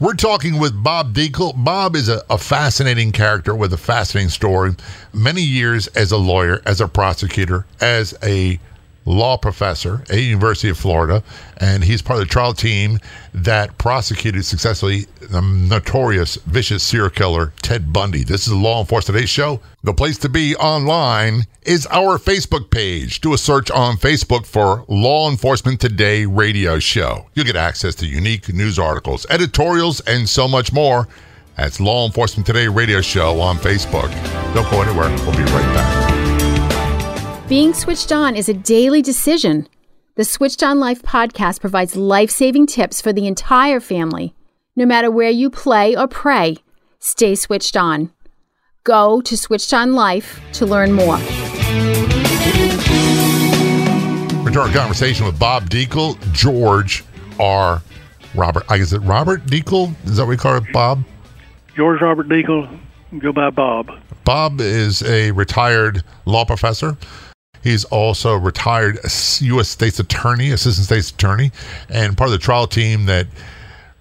We're 0.00 0.14
talking 0.14 0.60
with 0.60 0.80
Bob 0.80 1.12
Dekle. 1.12 1.54
Bob 1.64 1.96
is 1.96 2.08
a, 2.08 2.22
a 2.30 2.38
fascinating 2.38 3.10
character 3.10 3.52
with 3.52 3.72
a 3.72 3.76
fascinating 3.76 4.28
story. 4.28 4.76
Many 5.12 5.42
years 5.42 5.88
as 5.88 6.12
a 6.12 6.16
lawyer, 6.16 6.62
as 6.64 6.80
a 6.80 6.86
prosecutor, 6.86 7.66
as 7.80 8.14
a 8.22 8.60
law 9.08 9.36
professor 9.36 10.04
at 10.10 10.18
University 10.18 10.68
of 10.68 10.78
Florida, 10.78 11.22
and 11.56 11.82
he's 11.82 12.02
part 12.02 12.20
of 12.20 12.28
the 12.28 12.32
trial 12.32 12.52
team 12.52 12.98
that 13.32 13.76
prosecuted 13.78 14.44
successfully 14.44 15.06
the 15.20 15.40
notorious 15.40 16.36
vicious 16.36 16.82
serial 16.82 17.10
killer 17.10 17.52
Ted 17.62 17.92
Bundy. 17.92 18.22
This 18.22 18.46
is 18.46 18.52
Law 18.52 18.80
Enforcement 18.80 19.16
Today 19.16 19.26
show. 19.26 19.60
The 19.82 19.94
place 19.94 20.18
to 20.18 20.28
be 20.28 20.54
online 20.56 21.46
is 21.62 21.86
our 21.90 22.18
Facebook 22.18 22.70
page. 22.70 23.20
Do 23.20 23.32
a 23.32 23.38
search 23.38 23.70
on 23.70 23.96
Facebook 23.96 24.46
for 24.46 24.84
Law 24.88 25.30
Enforcement 25.30 25.80
Today 25.80 26.26
radio 26.26 26.78
show. 26.78 27.26
You'll 27.34 27.46
get 27.46 27.56
access 27.56 27.94
to 27.96 28.06
unique 28.06 28.52
news 28.52 28.78
articles, 28.78 29.26
editorials, 29.30 30.00
and 30.00 30.28
so 30.28 30.46
much 30.46 30.72
more. 30.72 31.08
That's 31.56 31.80
Law 31.80 32.06
Enforcement 32.06 32.46
Today 32.46 32.68
radio 32.68 33.00
show 33.00 33.40
on 33.40 33.56
Facebook. 33.56 34.12
Don't 34.54 34.70
go 34.70 34.82
anywhere. 34.82 35.08
We'll 35.26 35.36
be 35.36 35.50
right 35.52 35.74
back. 35.74 36.17
Being 37.48 37.72
switched 37.72 38.12
on 38.12 38.36
is 38.36 38.50
a 38.50 38.52
daily 38.52 39.00
decision. 39.00 39.68
The 40.16 40.24
Switched 40.24 40.62
On 40.62 40.78
Life 40.78 41.00
podcast 41.00 41.60
provides 41.60 41.96
life 41.96 42.28
saving 42.28 42.66
tips 42.66 43.00
for 43.00 43.10
the 43.10 43.26
entire 43.26 43.80
family. 43.80 44.34
No 44.76 44.84
matter 44.84 45.10
where 45.10 45.30
you 45.30 45.48
play 45.48 45.96
or 45.96 46.06
pray, 46.06 46.58
stay 46.98 47.34
switched 47.34 47.74
on. 47.74 48.12
Go 48.84 49.22
to 49.22 49.34
Switched 49.34 49.72
On 49.72 49.94
Life 49.94 50.42
to 50.52 50.66
learn 50.66 50.92
more. 50.92 51.16
We're 54.44 54.50
to 54.50 54.60
our 54.60 54.68
conversation 54.68 55.24
with 55.24 55.38
Bob 55.38 55.70
Dekle, 55.70 56.18
George 56.34 57.02
R. 57.40 57.80
Robert. 58.34 58.64
I 58.68 58.76
guess 58.76 58.92
it 58.92 58.98
Robert 58.98 59.46
Dekle? 59.46 59.94
Is 60.04 60.18
that 60.18 60.24
what 60.24 60.28
we 60.28 60.36
call 60.36 60.56
it, 60.56 60.70
Bob? 60.70 61.02
George 61.74 62.02
Robert 62.02 62.28
Dekle, 62.28 62.78
go 63.20 63.32
by 63.32 63.48
Bob. 63.48 63.90
Bob 64.24 64.60
is 64.60 65.02
a 65.04 65.30
retired 65.30 66.02
law 66.26 66.44
professor. 66.44 66.98
He's 67.62 67.84
also 67.86 68.34
a 68.34 68.38
retired 68.38 68.98
U.S. 69.40 69.68
State's 69.68 69.98
Attorney, 69.98 70.50
Assistant 70.50 70.86
State's 70.86 71.10
Attorney, 71.10 71.50
and 71.88 72.16
part 72.16 72.28
of 72.28 72.32
the 72.32 72.38
trial 72.38 72.66
team 72.66 73.06
that 73.06 73.26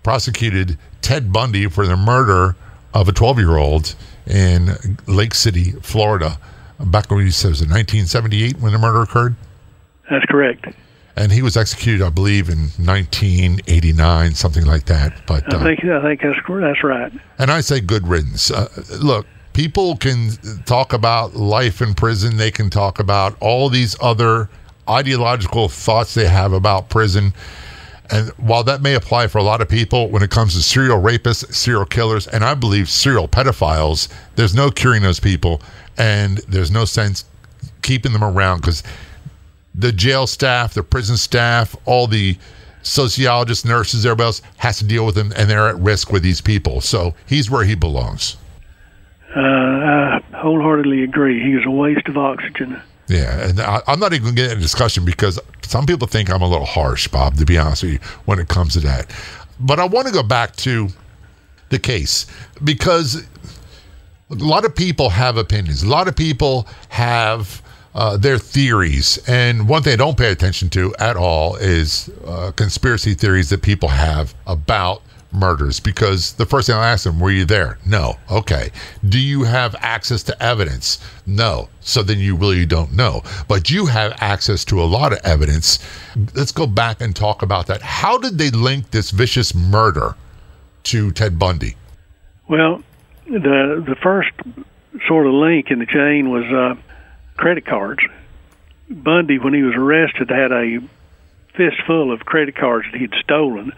prosecuted 0.04 0.78
Ted 1.02 1.34
Bundy 1.34 1.68
for 1.68 1.86
the 1.86 1.98
murder 1.98 2.56
of 2.94 3.10
a 3.10 3.12
12 3.12 3.40
year 3.40 3.58
old 3.58 3.96
in 4.26 4.98
Lake 5.08 5.34
City, 5.34 5.72
Florida, 5.82 6.40
back 6.80 7.10
when 7.10 7.26
he 7.26 7.32
says 7.32 7.62
in 7.62 7.70
1978 7.70 8.60
when 8.60 8.74
the 8.74 8.78
murder 8.78 9.02
occurred. 9.02 9.36
That's 10.10 10.26
correct. 10.26 10.66
And 11.16 11.32
he 11.32 11.42
was 11.42 11.58
executed, 11.58 12.06
I 12.06 12.10
believe, 12.10 12.48
in 12.48 12.70
1989, 12.78 14.36
something 14.36 14.66
like 14.66 14.86
that. 14.86 15.26
But 15.26 15.52
I 15.52 15.58
uh, 15.58 15.64
think 15.64 15.84
I 15.84 16.02
think 16.02 16.22
that's 16.22 16.40
that's 16.48 16.84
right. 16.84 17.12
and 17.40 17.50
I 17.50 17.62
say 17.62 17.80
good 17.80 18.08
riddance. 18.08 18.52
Uh, 18.52 18.70
look, 19.02 19.26
people 19.58 19.98
can 19.98 20.30
talk 20.68 20.94
about 20.94 21.36
life 21.36 21.82
in 21.82 21.96
prison. 21.96 22.38
They 22.38 22.52
can 22.52 22.70
talk 22.70 23.00
about 23.00 23.36
all 23.40 23.70
these 23.70 23.96
other 24.00 24.50
ideological 24.88 25.68
thoughts 25.68 26.14
they 26.14 26.28
have 26.28 26.54
about 26.54 26.90
prison. 26.90 27.34
And 28.12 28.30
while 28.38 28.64
that 28.66 28.84
may 28.84 28.94
apply 28.94 29.26
for 29.26 29.40
a 29.40 29.44
lot 29.44 29.60
of 29.60 29.68
people, 29.68 30.10
when 30.10 30.22
it 30.22 30.30
comes 30.30 30.54
to 30.54 30.62
serial 30.62 31.02
rapists, 31.02 31.52
serial 31.56 31.86
killers, 31.86 32.28
and 32.28 32.44
I 32.44 32.54
believe 32.54 32.88
serial 32.88 33.28
pedophiles, 33.28 34.10
there's 34.36 34.54
no 34.54 34.70
curing 34.70 35.02
those 35.02 35.20
people, 35.20 35.60
and 35.98 36.38
there's 36.48 36.70
no 36.70 36.86
sense 36.86 37.26
keeping 37.82 38.14
them 38.14 38.24
around 38.24 38.62
because 38.62 38.84
the 39.74 39.92
jail 39.92 40.28
staff, 40.28 40.76
the 40.76 40.84
prison 40.84 41.18
staff, 41.18 41.76
all 41.86 42.06
the 42.06 42.38
sociologists, 42.84 43.66
nurses, 43.66 44.06
everybody 44.06 44.28
else 44.28 44.44
has 44.58 44.78
to 44.78 44.86
deal 44.86 45.04
with 45.04 45.16
them, 45.16 45.34
and 45.36 45.50
they're 45.50 45.68
at 45.68 45.80
risk 45.80 46.12
with 46.12 46.22
these 46.22 46.42
people. 46.42 46.80
So 46.80 47.16
he's 47.26 47.50
where 47.50 47.64
he 47.66 47.74
belongs. 47.74 48.38
Uh, 49.36 49.40
I 49.40 50.22
wholeheartedly 50.34 51.04
agree. 51.04 51.44
He 51.44 51.56
was 51.56 51.66
a 51.66 51.72
waste 51.72 52.08
of 52.08 52.18
oxygen. 52.18 52.82
Yeah, 53.08 53.50
and 53.50 53.60
I, 53.60 53.82
I'm 53.88 54.00
not 54.00 54.14
even 54.14 54.24
going 54.24 54.36
to 54.36 54.42
get 54.42 54.52
into 54.52 54.62
discussion 54.62 55.06
because 55.06 55.40
some 55.62 55.86
people 55.86 56.08
think 56.08 56.30
I'm 56.30 56.42
a 56.42 56.48
little 56.48 56.66
harsh, 56.66 57.08
Bob. 57.08 57.38
To 57.38 57.46
be 57.46 57.58
honest 57.58 57.84
with 57.84 57.94
you, 57.94 58.00
when 58.26 58.40
it 58.40 58.48
comes 58.48 58.74
to 58.74 58.80
that, 58.82 59.12
but 59.60 59.80
I 59.80 59.86
want 59.86 60.08
to 60.08 60.14
go 60.14 60.24
back 60.24 60.56
to 60.58 60.90
the 61.70 61.80
case 61.80 62.26
because 62.64 63.26
a 64.30 64.36
lot 64.36 64.66
of 64.66 64.76
people 64.76 65.10
have 65.10 65.38
opinions. 65.38 65.84
A 65.84 65.88
lot 65.88 66.08
of 66.08 66.16
people 66.16 66.68
have 66.90 67.62
uh, 67.96 68.16
their 68.16 68.38
theories. 68.38 69.18
And 69.28 69.68
one 69.68 69.84
thing 69.84 69.94
I 69.94 69.96
don't 69.96 70.18
pay 70.18 70.32
attention 70.32 70.70
to 70.70 70.94
at 71.00 71.16
all 71.18 71.56
is 71.56 72.10
uh, 72.26 72.52
conspiracy 72.56 73.14
theories 73.14 73.50
that 73.50 73.62
people 73.62 73.90
have 73.90 74.36
about 74.46 75.02
murders 75.38 75.80
because 75.80 76.34
the 76.34 76.46
first 76.46 76.68
thing 76.68 76.76
I 76.76 76.90
ask 76.90 77.04
them, 77.04 77.20
were 77.20 77.32
you 77.32 77.46
there? 77.46 77.78
No. 77.86 78.18
Okay. 78.30 78.72
Do 79.08 79.20
you 79.20 79.44
have 79.44 79.76
access 79.80 80.24
to 80.24 80.44
evidence? 80.44 81.00
No. 81.26 81.70
So 81.82 82.04
then 82.04 82.20
you 82.20 82.36
really 82.36 82.66
don't 82.66 82.94
know. 82.94 83.22
But 83.48 83.70
you 83.70 83.86
have 83.86 84.14
access 84.20 84.66
to 84.66 84.82
a 84.82 84.86
lot 84.86 85.14
of 85.14 85.20
evidence. 85.24 85.80
Let's 86.36 86.52
go 86.52 86.68
back 86.68 87.02
and 87.02 87.16
talk 87.16 87.42
about 87.42 87.68
that. 87.68 87.82
How 87.82 88.18
did 88.18 88.38
they 88.38 88.50
link 88.50 88.92
this 88.92 89.12
vicious 89.12 89.56
murder 89.56 90.16
to 90.84 91.12
Ted 91.12 91.38
Bundy? 91.40 91.76
Well, 92.48 92.82
the 93.26 93.84
the 93.86 93.96
first 94.02 94.32
sort 95.08 95.28
of 95.28 95.34
link 95.34 95.70
in 95.70 95.80
the 95.80 95.86
chain 95.86 96.30
was 96.30 96.46
uh, 96.46 96.76
credit 97.36 97.66
cards. 97.66 98.02
Bundy, 98.90 99.38
when 99.38 99.54
he 99.54 99.64
was 99.64 99.76
arrested, 99.76 100.30
had 100.30 100.52
a 100.52 100.80
fistful 101.56 102.12
of 102.12 102.22
credit 102.22 102.56
cards 102.56 102.88
that 102.92 103.00
he'd 103.00 103.14
stolen 103.22 103.74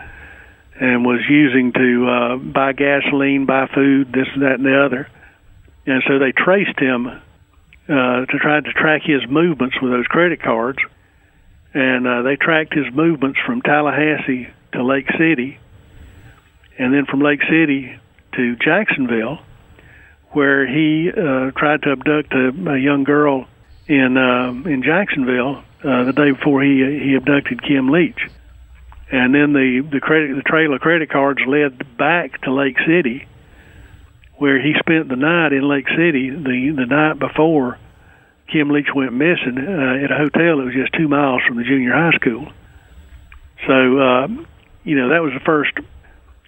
and 0.79 1.05
was 1.05 1.19
using 1.29 1.73
to 1.73 2.07
uh, 2.07 2.37
buy 2.37 2.71
gasoline, 2.71 3.45
buy 3.45 3.67
food, 3.67 4.11
this, 4.13 4.27
and 4.33 4.43
that, 4.43 4.53
and 4.53 4.65
the 4.65 4.81
other. 4.81 5.09
And 5.85 6.01
so 6.07 6.19
they 6.19 6.31
traced 6.31 6.79
him 6.79 7.07
uh, 7.07 8.25
to 8.25 8.39
try 8.39 8.61
to 8.61 8.73
track 8.73 9.01
his 9.03 9.27
movements 9.29 9.75
with 9.81 9.91
those 9.91 10.07
credit 10.07 10.41
cards. 10.41 10.79
And 11.73 12.07
uh, 12.07 12.21
they 12.21 12.37
tracked 12.37 12.73
his 12.73 12.85
movements 12.93 13.39
from 13.45 13.61
Tallahassee 13.61 14.47
to 14.71 14.83
Lake 14.83 15.07
City, 15.17 15.59
and 16.77 16.93
then 16.93 17.05
from 17.05 17.19
Lake 17.19 17.41
City 17.49 17.99
to 18.33 18.55
Jacksonville, 18.55 19.39
where 20.29 20.65
he 20.65 21.09
uh, 21.11 21.51
tried 21.51 21.83
to 21.83 21.91
abduct 21.91 22.33
a, 22.33 22.71
a 22.71 22.77
young 22.77 23.03
girl 23.03 23.47
in 23.87 24.17
uh, 24.17 24.49
in 24.69 24.81
Jacksonville 24.83 25.63
uh, 25.83 26.03
the 26.05 26.13
day 26.13 26.31
before 26.31 26.63
he 26.63 26.99
he 27.03 27.15
abducted 27.15 27.61
Kim 27.61 27.89
Leach 27.89 28.19
and 29.11 29.33
then 29.33 29.53
the 29.53 29.87
the 29.91 29.99
credit 29.99 30.35
the 30.35 30.43
trail 30.43 30.73
of 30.73 30.81
credit 30.81 31.09
cards 31.09 31.41
led 31.47 31.97
back 31.97 32.41
to 32.41 32.53
Lake 32.53 32.77
City, 32.85 33.27
where 34.37 34.61
he 34.61 34.73
spent 34.79 35.09
the 35.09 35.15
night 35.15 35.51
in 35.51 35.67
Lake 35.67 35.87
City 35.89 36.29
the 36.29 36.73
the 36.75 36.85
night 36.85 37.17
before 37.17 37.77
Kim 38.51 38.69
Leach 38.69 38.89
went 38.93 39.13
missing 39.13 39.57
uh, 39.57 40.03
at 40.03 40.11
a 40.11 40.17
hotel 40.17 40.57
that 40.57 40.65
was 40.65 40.73
just 40.73 40.93
two 40.93 41.07
miles 41.07 41.41
from 41.47 41.57
the 41.57 41.63
junior 41.63 41.93
high 41.93 42.15
school. 42.17 42.51
So 43.65 43.73
uh, 43.73 44.27
you 44.83 44.95
know 44.95 45.09
that 45.09 45.23
was 45.23 45.33
the 45.33 45.43
first 45.45 45.73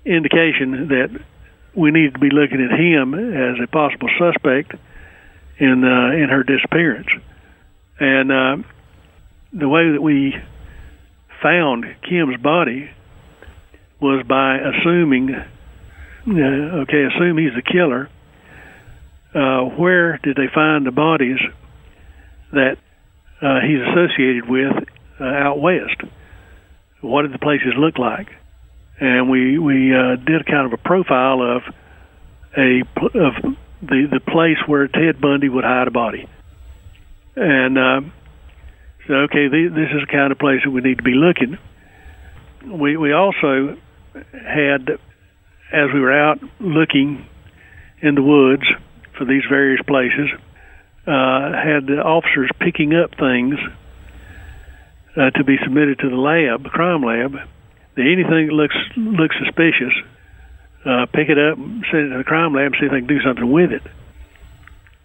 indication 0.05 0.89
that 0.89 1.09
we 1.75 1.89
needed 1.89 2.13
to 2.13 2.19
be 2.19 2.29
looking 2.29 2.61
at 2.61 2.77
him 2.77 3.13
as 3.13 3.57
a 3.63 3.67
possible 3.67 4.09
suspect 4.19 4.73
in 5.57 5.83
uh, 5.83 6.13
in 6.13 6.29
her 6.29 6.43
disappearance, 6.43 7.09
and 7.99 8.31
uh, 8.31 8.57
the 9.51 9.67
way 9.67 9.91
that 9.91 10.01
we 10.01 10.35
found 11.41 11.85
Kim's 12.07 12.37
body 12.41 12.89
was 13.99 14.25
by 14.25 14.57
assuming, 14.57 15.33
uh, 15.33 15.43
okay, 16.27 17.03
assume 17.03 17.37
he's 17.37 17.53
the 17.53 17.61
killer. 17.61 18.09
Uh, 19.33 19.63
where 19.63 20.17
did 20.23 20.35
they 20.35 20.47
find 20.53 20.85
the 20.85 20.91
bodies 20.91 21.39
that 22.51 22.77
uh, 23.41 23.59
he's 23.61 23.79
associated 23.81 24.47
with 24.47 24.73
uh, 25.19 25.23
out 25.23 25.59
west? 25.59 26.01
What 27.01 27.23
did 27.23 27.33
the 27.33 27.39
places 27.39 27.73
look 27.77 27.97
like? 27.97 28.27
And 28.99 29.29
we 29.29 29.57
we 29.57 29.95
uh, 29.95 30.15
did 30.17 30.45
kind 30.45 30.67
of 30.67 30.73
a 30.73 30.77
profile 30.77 31.41
of 31.41 31.63
a 32.55 32.81
of 33.17 33.55
the 33.81 34.07
the 34.11 34.19
place 34.19 34.57
where 34.67 34.87
Ted 34.87 35.19
Bundy 35.19 35.49
would 35.49 35.63
hide 35.63 35.87
a 35.87 35.91
body, 35.91 36.27
and 37.35 37.77
uh, 37.77 38.01
so, 39.07 39.13
okay, 39.25 39.47
this 39.47 39.89
is 39.93 40.01
the 40.05 40.11
kind 40.11 40.31
of 40.31 40.37
place 40.37 40.61
that 40.63 40.71
we 40.71 40.81
need 40.81 40.97
to 40.97 41.03
be 41.03 41.15
looking. 41.15 41.57
We 42.65 42.97
we 42.97 43.13
also 43.13 43.77
had, 44.13 44.89
as 45.73 45.89
we 45.93 45.99
were 45.99 46.13
out 46.13 46.39
looking 46.59 47.25
in 48.01 48.15
the 48.15 48.21
woods 48.21 48.63
for 49.17 49.25
these 49.25 49.43
various 49.49 49.81
places, 49.87 50.29
uh, 51.07 51.51
had 51.53 51.87
the 51.87 52.01
officers 52.03 52.51
picking 52.59 52.93
up 52.93 53.11
things 53.17 53.55
uh, 55.17 55.31
to 55.31 55.43
be 55.43 55.57
submitted 55.63 55.99
to 55.99 56.09
the 56.09 56.15
lab, 56.15 56.65
crime 56.71 57.01
lab. 57.01 57.35
Anything 57.97 58.47
that 58.47 58.53
looks 58.53 58.75
looks 58.95 59.35
suspicious, 59.43 59.93
uh, 60.85 61.05
pick 61.11 61.29
it 61.29 61.37
up, 61.37 61.57
send 61.57 62.07
it 62.07 62.09
to 62.09 62.17
the 62.19 62.23
crime 62.23 62.53
lab, 62.53 62.73
see 62.79 62.85
if 62.85 62.91
they 62.91 62.99
can 62.99 63.07
do 63.07 63.21
something 63.21 63.51
with 63.51 63.71
it. 63.71 63.83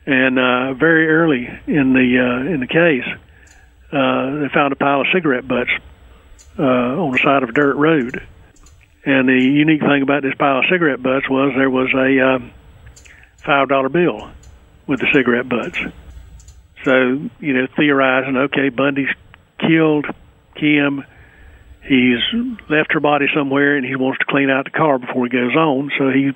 And 0.07 0.39
uh, 0.39 0.75
very 0.75 1.09
early 1.09 1.49
in 1.67 1.95
the 1.95 2.09
uh, 2.21 2.53
in 2.53 2.61
the 2.61 2.69
case, 2.69 3.09
uh, 3.93 4.41
they 4.41 4.49
found 4.53 4.73
a 4.73 4.77
pile 4.77 5.03
of 5.03 5.07
cigarette 5.13 5.47
butts 5.47 5.71
uh, 6.59 6.63
on 6.63 7.13
the 7.13 7.19
side 7.19 7.43
of 7.43 7.51
a 7.51 7.53
dirt 7.53 7.77
road. 7.77 8.27
And 9.05 9.29
the 9.29 9.39
unique 9.39 9.81
thing 9.81 10.03
about 10.03 10.23
this 10.23 10.35
pile 10.37 10.59
of 10.59 10.65
cigarette 10.71 11.03
butts 11.03 11.29
was 11.31 11.53
there 11.57 11.71
was 11.71 11.93
a 11.95 12.35
um, 12.35 12.51
five 13.45 13.69
dollar 13.69 13.89
bill 13.89 14.31
with 14.87 15.01
the 15.01 15.07
cigarette 15.15 15.49
butts. 15.49 15.79
So 16.85 17.31
you 17.41 17.53
know, 17.55 17.67
theorizing, 17.77 18.37
okay, 18.37 18.69
Bundy's 18.69 19.09
killed 19.61 20.07
Kim. 20.57 21.05
He's 21.83 22.19
left 22.69 22.93
her 22.93 23.01
body 23.01 23.27
somewhere, 23.33 23.77
and 23.77 23.87
he 23.87 23.95
wants 23.95 24.19
to 24.19 24.25
clean 24.29 24.51
out 24.51 24.65
the 24.65 24.71
car 24.73 24.99
before 24.99 25.27
he 25.27 25.31
goes 25.31 25.55
on. 25.55 25.93
So 25.97 26.11
he 26.11 26.33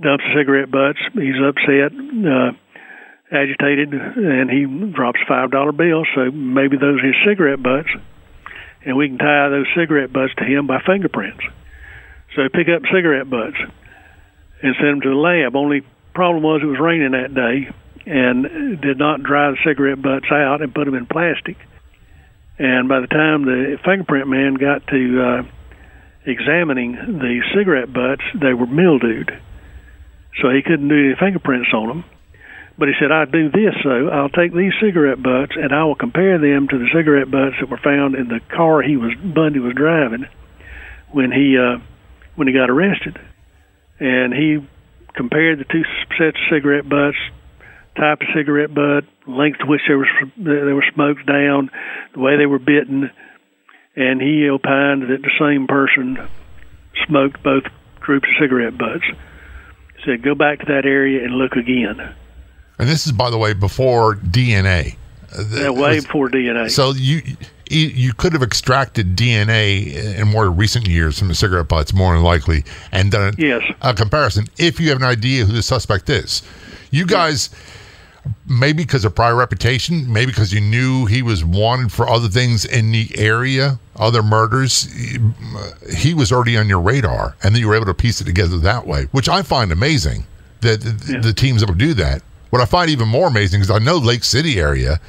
dumps 0.00 0.24
the 0.24 0.34
cigarette 0.36 0.72
butts. 0.72 0.98
He's 1.14 1.38
upset. 1.38 1.92
Uh, 1.94 2.52
agitated, 3.30 3.92
and 3.92 4.50
he 4.50 4.64
drops 4.92 5.20
five 5.28 5.50
dollar 5.50 5.72
bill. 5.72 6.04
So 6.14 6.30
maybe 6.30 6.76
those 6.76 7.00
are 7.00 7.06
his 7.06 7.16
cigarette 7.26 7.62
butts, 7.62 7.88
and 8.84 8.96
we 8.96 9.08
can 9.08 9.18
tie 9.18 9.48
those 9.48 9.66
cigarette 9.76 10.12
butts 10.12 10.34
to 10.38 10.44
him 10.44 10.66
by 10.66 10.80
fingerprints. 10.84 11.44
So 12.36 12.42
pick 12.52 12.68
up 12.68 12.82
cigarette 12.92 13.30
butts 13.30 13.56
and 14.62 14.74
send 14.76 14.88
them 14.88 15.00
to 15.02 15.10
the 15.10 15.14
lab. 15.14 15.56
Only 15.56 15.82
problem 16.14 16.42
was 16.42 16.62
it 16.62 16.66
was 16.66 16.80
raining 16.80 17.12
that 17.12 17.34
day, 17.34 17.68
and 18.06 18.80
did 18.80 18.98
not 18.98 19.22
dry 19.22 19.50
the 19.50 19.58
cigarette 19.64 20.00
butts 20.00 20.26
out 20.30 20.62
and 20.62 20.74
put 20.74 20.84
them 20.84 20.94
in 20.94 21.06
plastic. 21.06 21.56
And 22.58 22.88
by 22.88 23.00
the 23.00 23.08
time 23.08 23.44
the 23.44 23.78
fingerprint 23.84 24.28
man 24.28 24.54
got 24.54 24.86
to 24.88 25.22
uh, 25.22 25.42
examining 26.24 26.92
the 26.92 27.42
cigarette 27.54 27.92
butts, 27.92 28.22
they 28.40 28.54
were 28.54 28.66
mildewed. 28.66 29.30
So 30.40 30.50
he 30.50 30.62
couldn't 30.62 30.88
do 30.88 30.94
any 30.94 31.14
fingerprints 31.18 31.70
on 31.72 31.88
them. 31.88 32.04
But 32.76 32.88
he 32.88 32.94
said, 32.98 33.12
I 33.12 33.24
do 33.24 33.50
this, 33.50 33.74
so 33.82 34.08
I'll 34.08 34.28
take 34.28 34.52
these 34.52 34.72
cigarette 34.82 35.22
butts 35.22 35.52
and 35.54 35.72
I 35.72 35.84
will 35.84 35.94
compare 35.94 36.38
them 36.38 36.66
to 36.68 36.78
the 36.78 36.88
cigarette 36.92 37.30
butts 37.30 37.56
that 37.60 37.70
were 37.70 37.78
found 37.78 38.16
in 38.16 38.28
the 38.28 38.40
car 38.54 38.82
he 38.82 38.96
was 38.96 39.14
Bundy 39.14 39.60
was 39.60 39.74
driving 39.74 40.26
when 41.12 41.30
he 41.30 41.56
uh, 41.56 41.78
when 42.34 42.48
he 42.48 42.54
got 42.54 42.70
arrested. 42.70 43.18
And 44.00 44.34
he 44.34 44.58
compared 45.14 45.60
the 45.60 45.64
two 45.64 45.84
sets 46.18 46.36
of 46.36 46.50
cigarette 46.50 46.88
butts, 46.88 47.16
type 47.96 48.20
of 48.20 48.26
cigarette 48.34 48.74
butt, 48.74 49.04
length 49.26 49.60
to 49.60 49.66
which 49.66 49.82
they 49.86 49.94
were 49.94 50.08
they 50.36 50.72
were 50.72 50.84
smoked 50.94 51.26
down, 51.26 51.70
the 52.12 52.20
way 52.20 52.36
they 52.36 52.46
were 52.46 52.58
bitten, 52.58 53.08
and 53.94 54.20
he 54.20 54.48
opined 54.48 55.02
that 55.02 55.22
the 55.22 55.30
same 55.38 55.68
person 55.68 56.18
smoked 57.06 57.42
both 57.42 57.64
groups 58.00 58.26
of 58.28 58.42
cigarette 58.42 58.76
butts. 58.76 59.04
He 59.96 60.02
said, 60.04 60.22
go 60.22 60.34
back 60.34 60.58
to 60.58 60.66
that 60.66 60.84
area 60.84 61.24
and 61.24 61.34
look 61.34 61.52
again. 61.52 62.14
And 62.78 62.88
this 62.88 63.06
is, 63.06 63.12
by 63.12 63.30
the 63.30 63.38
way, 63.38 63.52
before 63.52 64.16
DNA. 64.16 64.96
Uh, 65.36 65.44
yeah, 65.50 65.70
way 65.70 65.96
was, 65.96 66.04
before 66.04 66.28
DNA. 66.28 66.70
So 66.70 66.92
you 66.92 67.22
you 67.70 68.12
could 68.12 68.32
have 68.32 68.42
extracted 68.42 69.16
DNA 69.16 70.18
in 70.18 70.28
more 70.28 70.50
recent 70.50 70.86
years 70.86 71.18
from 71.18 71.28
the 71.28 71.34
cigarette 71.34 71.68
butts, 71.68 71.92
more 71.92 72.14
than 72.14 72.22
likely, 72.22 72.64
and 72.92 73.10
done 73.10 73.34
yes. 73.38 73.62
a 73.80 73.94
comparison 73.94 74.46
if 74.58 74.78
you 74.78 74.90
have 74.90 74.98
an 74.98 75.04
idea 75.04 75.44
who 75.44 75.52
the 75.52 75.62
suspect 75.62 76.10
is. 76.10 76.42
You 76.90 77.06
guys, 77.06 77.50
maybe 78.46 78.84
because 78.84 79.04
of 79.04 79.14
prior 79.14 79.34
reputation, 79.34 80.12
maybe 80.12 80.30
because 80.30 80.52
you 80.52 80.60
knew 80.60 81.06
he 81.06 81.22
was 81.22 81.44
wanted 81.44 81.90
for 81.90 82.08
other 82.08 82.28
things 82.28 82.64
in 82.64 82.92
the 82.92 83.10
area, 83.16 83.78
other 83.96 84.22
murders, 84.22 84.92
he 85.96 86.14
was 86.14 86.30
already 86.30 86.56
on 86.56 86.68
your 86.68 86.80
radar, 86.80 87.34
and 87.42 87.54
then 87.54 87.60
you 87.60 87.68
were 87.68 87.74
able 87.74 87.86
to 87.86 87.94
piece 87.94 88.20
it 88.20 88.24
together 88.24 88.58
that 88.58 88.86
way, 88.86 89.04
which 89.12 89.28
I 89.28 89.42
find 89.42 89.72
amazing 89.72 90.26
that 90.60 90.84
yeah. 91.08 91.20
the 91.20 91.32
team's 91.32 91.62
able 91.62 91.72
to 91.72 91.78
do 91.78 91.94
that. 91.94 92.22
What 92.54 92.62
I 92.62 92.66
find 92.66 92.88
even 92.88 93.08
more 93.08 93.26
amazing 93.26 93.62
is 93.62 93.68
I 93.68 93.80
know 93.80 93.96
Lake 93.96 94.22
City 94.22 94.60
area, 94.60 95.00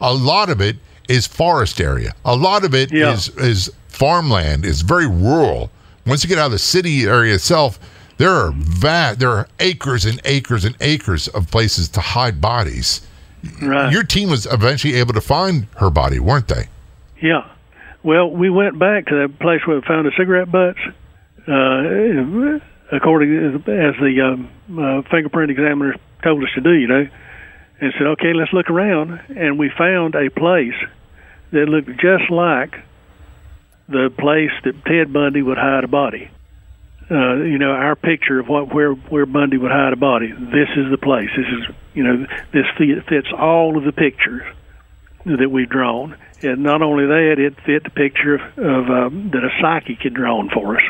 a 0.00 0.14
lot 0.14 0.48
of 0.48 0.62
it 0.62 0.76
is 1.10 1.26
forest 1.26 1.78
area. 1.78 2.14
A 2.24 2.34
lot 2.34 2.64
of 2.64 2.74
it 2.74 2.90
yeah. 2.90 3.12
is 3.12 3.28
is 3.36 3.70
farmland. 3.88 4.64
It's 4.64 4.80
very 4.80 5.06
rural. 5.06 5.70
Once 6.06 6.24
you 6.24 6.28
get 6.30 6.38
out 6.38 6.46
of 6.46 6.52
the 6.52 6.58
city 6.58 7.04
area 7.04 7.34
itself, 7.34 7.78
there 8.16 8.30
are 8.30 8.50
vast, 8.52 9.18
there 9.18 9.28
are 9.28 9.46
acres 9.60 10.06
and 10.06 10.22
acres 10.24 10.64
and 10.64 10.74
acres 10.80 11.28
of 11.28 11.50
places 11.50 11.90
to 11.90 12.00
hide 12.00 12.40
bodies. 12.40 13.06
Right. 13.60 13.92
Your 13.92 14.02
team 14.02 14.30
was 14.30 14.46
eventually 14.46 14.94
able 14.94 15.12
to 15.12 15.20
find 15.20 15.66
her 15.76 15.90
body, 15.90 16.18
weren't 16.18 16.48
they? 16.48 16.68
Yeah. 17.20 17.46
Well, 18.04 18.30
we 18.30 18.48
went 18.48 18.78
back 18.78 19.04
to 19.08 19.16
that 19.16 19.38
place 19.38 19.60
where 19.66 19.76
we 19.76 19.82
found 19.82 20.06
the 20.06 20.12
cigarette 20.16 20.50
butts. 20.50 20.80
Uh, 21.46 22.58
according 22.90 23.36
as 23.36 23.60
the 24.00 24.20
um, 24.22 24.48
uh, 24.78 25.02
fingerprint 25.10 25.50
examiner 25.50 25.94
told 26.22 26.42
us 26.42 26.50
to 26.54 26.60
do, 26.60 26.72
you 26.72 26.86
know, 26.86 27.08
and 27.80 27.92
said, 27.98 28.06
okay, 28.06 28.32
let's 28.32 28.52
look 28.52 28.70
around, 28.70 29.20
and 29.28 29.58
we 29.58 29.70
found 29.76 30.14
a 30.14 30.30
place 30.30 30.74
that 31.52 31.68
looked 31.68 31.88
just 32.00 32.30
like 32.30 32.74
the 33.88 34.10
place 34.18 34.50
that 34.64 34.84
Ted 34.84 35.12
Bundy 35.12 35.42
would 35.42 35.58
hide 35.58 35.84
a 35.84 35.88
body. 35.88 36.30
Uh, 37.08 37.36
you 37.36 37.58
know, 37.58 37.70
our 37.70 37.94
picture 37.94 38.40
of 38.40 38.48
what 38.48 38.74
where 38.74 38.92
where 38.92 39.26
Bundy 39.26 39.58
would 39.58 39.70
hide 39.70 39.92
a 39.92 39.96
body. 39.96 40.32
This 40.32 40.68
is 40.76 40.90
the 40.90 40.98
place. 41.00 41.28
This 41.36 41.46
is 41.46 41.76
you 41.94 42.02
know 42.02 42.26
this 42.52 42.66
fits 42.76 43.28
all 43.32 43.78
of 43.78 43.84
the 43.84 43.92
pictures 43.92 44.42
that 45.24 45.48
we've 45.48 45.68
drawn. 45.68 46.16
And 46.42 46.62
not 46.62 46.82
only 46.82 47.06
that, 47.06 47.36
it 47.38 47.54
fit 47.64 47.84
the 47.84 47.90
picture 47.90 48.34
of, 48.34 48.58
of 48.58 48.90
um, 48.90 49.30
that 49.30 49.42
a 49.44 49.50
psychic 49.60 50.00
had 50.02 50.14
drawn 50.14 50.50
for 50.50 50.76
us. 50.76 50.82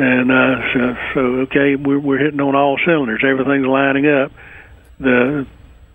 And 0.00 0.32
uh, 0.32 0.72
so, 0.72 0.96
so 1.12 1.20
okay, 1.42 1.76
we're, 1.76 1.98
we're 1.98 2.16
hitting 2.16 2.40
on 2.40 2.56
all 2.56 2.78
cylinders. 2.86 3.22
Everything's 3.22 3.66
lining 3.66 4.06
up. 4.06 4.32
The 4.98 5.46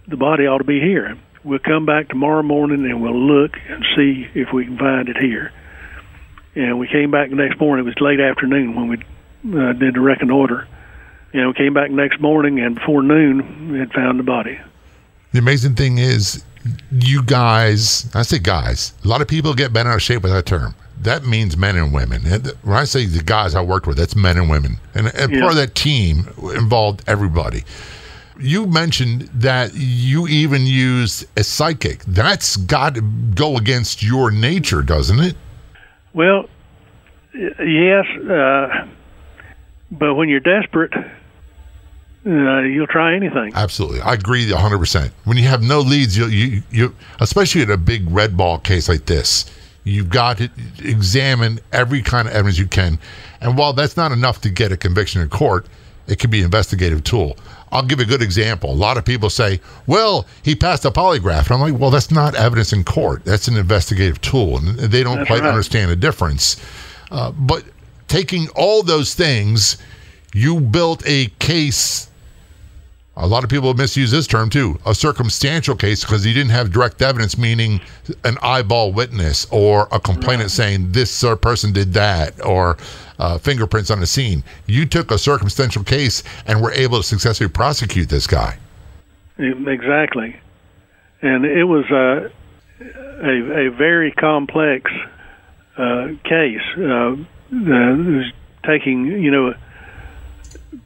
the 0.08 0.15
body 0.15 0.46
ought 0.46 0.60
to 0.60 0.63
be 0.63 0.80
here. 0.80 1.18
We'll 1.44 1.58
come 1.58 1.88
back 1.88 2.10
tomorrow 2.10 2.44
morning 2.44 2.86
and 2.86 3.02
we'll 3.02 3.20
look 3.20 3.58
and 3.68 3.84
see 3.96 4.28
if 4.36 4.54
we 4.54 4.65
can 4.65 4.78
find 4.78 5.10
it 5.10 5.18
here. 5.18 5.52
And 6.54 6.78
we 6.78 6.88
came 6.88 7.10
back 7.10 7.32
the 7.32 7.36
next 7.36 7.60
morning. 7.60 7.84
It 7.84 7.89
was 7.89 8.00
late 8.00 8.20
afternoon 8.20 8.76
when 8.76 8.89
we 8.89 8.98
uh, 9.60 9.74
did 9.74 9.96
the 9.96 10.02
reconnoiter. 10.02 10.68
And 11.34 11.48
we 11.48 11.54
came 11.56 11.74
back 11.74 11.89
next 11.89 12.22
morning, 12.22 12.60
and 12.60 12.76
before 12.76 13.02
noon, 13.02 13.72
we 13.72 13.80
had 13.80 13.91
found 13.91 14.20
the 14.20 14.24
body. 14.24 14.60
The 15.34 15.39
amazing 15.39 15.76
thing 15.76 15.98
is, 15.98 16.46
you 16.91 17.24
guys, 17.24 18.10
I 18.13 18.22
say 18.22 18.38
guys, 18.38 18.94
a 19.04 19.08
lot 19.08 19.22
of 19.22 19.28
people 19.28 19.56
get 19.56 19.74
bent 19.74 19.88
out 19.88 19.96
of 19.96 20.02
shape 20.04 20.22
with 20.22 20.32
that 20.32 20.46
term. 20.46 20.76
That 21.06 21.24
means 21.26 21.56
men 21.56 21.76
and 21.78 21.94
women. 21.94 22.22
When 22.63 22.76
I 22.78 22.84
say 22.84 23.06
the 23.06 23.24
guys 23.24 23.56
I 23.56 23.62
worked 23.62 23.88
with, 23.88 23.98
that's 23.98 24.15
men 24.15 24.38
and 24.38 24.50
women. 24.50 24.78
And, 24.94 25.08
and 25.15 25.32
Yeah. 25.32 25.39
part 25.39 25.52
of 25.54 25.58
that 25.58 25.76
team 25.76 26.28
involved 26.56 27.04
everybody. 27.08 27.63
You 28.39 28.68
mentioned 28.68 29.30
that 29.36 29.72
you 29.76 30.28
even 30.28 30.65
used 30.65 31.26
a 31.38 31.44
psychic. 31.44 32.04
That's 32.06 32.58
got 32.58 32.96
to 32.96 33.02
go 33.02 33.56
against 33.56 34.04
your 34.04 34.30
nature, 34.32 34.82
doesn't 34.82 35.20
it? 35.20 35.36
Well, 36.13 36.50
yes, 37.34 38.06
uh, 38.30 38.88
but 39.91 40.15
when 40.15 40.28
you're 40.28 40.39
desperate, 40.41 40.91
uh, 42.26 42.62
you'll 42.62 42.88
try 42.88 43.15
anything. 43.15 43.52
Absolutely, 43.56 44.02
I 44.02 44.13
agree 44.15 44.52
100. 44.52 44.80
percent 44.80 45.12
When 45.26 45.38
you 45.38 45.48
have 45.48 45.62
no 45.62 45.80
leads, 45.80 46.18
you 46.18 46.26
you 46.28 46.63
you 46.72 46.96
especially 47.20 47.62
in 47.62 47.70
a 47.72 47.78
big 47.78 48.10
red 48.10 48.36
ball 48.36 48.58
case 48.60 48.89
like 48.89 49.06
this, 49.06 49.46
you've 49.86 50.10
got 50.10 50.39
to 50.39 50.50
examine 50.84 51.60
every 51.71 52.02
kind 52.02 52.28
of 52.28 52.34
evidence 52.34 52.58
you 52.58 52.67
can. 52.67 53.00
And 53.39 53.58
while 53.58 53.71
that's 53.71 53.95
not 53.95 54.12
enough 54.12 54.41
to 54.41 54.50
get 54.50 54.74
a 54.74 54.78
conviction 54.78 55.21
in 55.21 55.30
court, 55.30 55.67
it 56.08 56.19
can 56.19 56.30
be 56.30 56.39
an 56.39 56.45
investigative 56.45 57.04
tool. 57.04 57.38
I'll 57.71 57.84
give 57.84 58.00
a 58.00 58.06
good 58.06 58.21
example. 58.21 58.71
A 58.71 58.74
lot 58.74 58.98
of 58.98 59.06
people 59.06 59.30
say, 59.30 59.60
"Well, 59.88 60.26
he 60.43 60.56
passed 60.56 60.86
a 60.86 60.91
polygraph," 60.91 61.45
and 61.45 61.52
I'm 61.52 61.60
like, 61.60 61.80
"Well, 61.80 61.89
that's 61.91 62.12
not 62.12 62.36
evidence 62.36 62.74
in 62.74 62.84
court. 62.84 63.26
That's 63.26 63.48
an 63.48 63.58
investigative 63.58 64.21
tool, 64.21 64.58
and 64.58 64.78
they 64.78 65.04
don't 65.04 65.17
That's 65.17 65.28
quite 65.28 65.41
right. 65.41 65.50
understand 65.50 65.91
the 65.91 65.95
difference." 65.95 66.58
Uh, 67.12 67.32
but 67.32 67.63
taking 68.08 68.50
all 68.50 68.84
those 68.84 69.13
things, 69.13 69.78
you 70.34 70.60
built 70.60 71.02
a 71.06 71.28
case 71.39 72.08
a 73.17 73.28
lot 73.28 73.43
of 73.43 73.49
people 73.49 73.73
misuse 73.73 74.12
this 74.12 74.28
term 74.28 74.49
too. 74.49 74.78
A 74.86 74.93
circumstantial 74.93 75.75
case 75.75 76.01
because 76.01 76.25
you 76.25 76.34
didn't 76.34 76.51
have 76.51 76.71
direct 76.71 77.01
evidence 77.01 77.38
meaning 77.38 77.80
an 78.23 78.38
eyeball 78.41 78.91
witness 78.91 79.47
or 79.51 79.88
a 79.91 79.99
complainant 79.99 80.51
saying 80.51 80.91
this 80.91 81.23
person 81.41 81.71
did 81.71 81.93
that 81.93 82.43
or 82.45 82.78
uh, 83.19 83.38
fingerprints 83.38 83.89
on 83.89 83.99
the 84.01 84.08
scene. 84.08 84.43
You 84.67 84.86
took 84.86 85.12
a 85.12 85.17
circumstantial 85.17 85.84
case 85.84 86.23
and 86.45 86.62
were 86.62 86.73
able 86.73 86.97
to 86.97 87.04
successfully 87.04 87.49
prosecute 87.49 88.10
this 88.10 88.28
guy. 88.28 88.58
Exactly, 89.38 90.36
and 91.21 91.45
it 91.45 91.65
was 91.65 91.86
uh, 91.91 92.30
a 92.82 93.67
a 93.67 93.71
very 93.71 94.12
complex 94.12 94.91
uh, 95.78 96.08
case. 96.23 96.62
Uh, 96.78 97.15
uh, 97.54 98.23
taking 98.65 99.06
you 99.06 99.30
know 99.30 99.54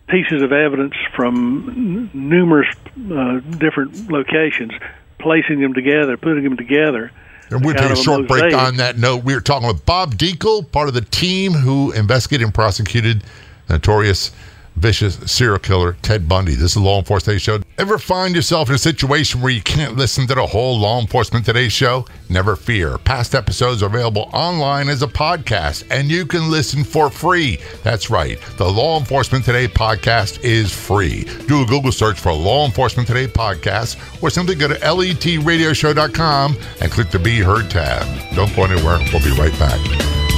pieces 0.07 0.41
of 0.41 0.51
evidence 0.51 0.93
from 1.15 1.69
n- 1.69 2.09
numerous 2.13 2.67
uh, 3.11 3.39
different 3.57 4.09
locations, 4.11 4.71
placing 5.19 5.59
them 5.61 5.73
together, 5.73 6.17
putting 6.17 6.43
them 6.43 6.57
together. 6.57 7.11
and 7.49 7.63
we'll 7.65 7.75
take 7.75 7.91
a 7.91 7.95
short 7.95 8.27
break 8.27 8.43
mosaic. 8.43 8.61
on 8.61 8.77
that 8.77 8.97
note 8.97 9.23
we 9.23 9.33
were 9.33 9.41
talking 9.41 9.67
with 9.67 9.83
bob 9.85 10.15
dekle 10.15 10.69
part 10.71 10.87
of 10.87 10.93
the 10.93 11.01
team 11.01 11.51
who 11.53 11.91
investigated 11.93 12.45
and 12.45 12.53
prosecuted 12.53 13.23
notorious 13.69 14.31
vicious 14.79 15.15
serial 15.31 15.59
killer 15.59 15.97
Ted 16.01 16.27
Bundy. 16.27 16.53
This 16.53 16.71
is 16.71 16.73
the 16.75 16.79
Law 16.79 16.99
Enforcement 16.99 17.39
Today 17.39 17.57
Show. 17.57 17.63
Ever 17.77 17.97
find 17.97 18.35
yourself 18.35 18.69
in 18.69 18.75
a 18.75 18.79
situation 18.79 19.41
where 19.41 19.51
you 19.51 19.61
can't 19.61 19.97
listen 19.97 20.25
to 20.27 20.35
the 20.35 20.45
whole 20.47 20.79
Law 20.79 20.99
Enforcement 20.99 21.45
Today 21.45 21.69
Show? 21.69 22.05
Never 22.29 22.55
fear. 22.55 22.97
Past 22.97 23.35
episodes 23.35 23.83
are 23.83 23.87
available 23.87 24.29
online 24.33 24.87
as 24.87 25.03
a 25.03 25.07
podcast, 25.07 25.83
and 25.91 26.09
you 26.09 26.25
can 26.25 26.49
listen 26.49 26.83
for 26.83 27.09
free. 27.09 27.59
That's 27.83 28.09
right. 28.09 28.39
The 28.57 28.69
Law 28.69 28.97
Enforcement 28.99 29.43
Today 29.43 29.67
podcast 29.67 30.43
is 30.43 30.73
free. 30.73 31.25
Do 31.47 31.63
a 31.63 31.65
Google 31.65 31.91
search 31.91 32.19
for 32.19 32.31
Law 32.31 32.65
Enforcement 32.65 33.07
Today 33.07 33.27
podcast, 33.27 34.23
or 34.23 34.29
simply 34.29 34.55
go 34.55 34.67
to 34.67 34.75
letradioshow.com 34.75 36.57
and 36.81 36.91
click 36.91 37.09
the 37.09 37.19
Be 37.19 37.39
Heard 37.39 37.69
tab. 37.69 38.05
Don't 38.35 38.55
go 38.55 38.63
anywhere. 38.63 38.99
We'll 39.11 39.23
be 39.23 39.31
right 39.39 39.57
back. 39.59 40.28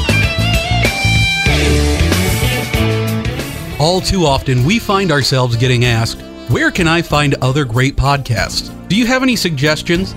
All 3.82 4.00
too 4.00 4.26
often, 4.28 4.64
we 4.64 4.78
find 4.78 5.12
ourselves 5.12 5.56
getting 5.56 5.86
asked, 5.86 6.22
Where 6.50 6.70
can 6.70 6.88
I 6.88 7.02
find 7.02 7.34
other 7.42 7.66
great 7.66 7.96
podcasts? 7.96 8.70
Do 8.88 8.96
you 8.96 9.08
have 9.08 9.24
any 9.24 9.36
suggestions? 9.36 10.14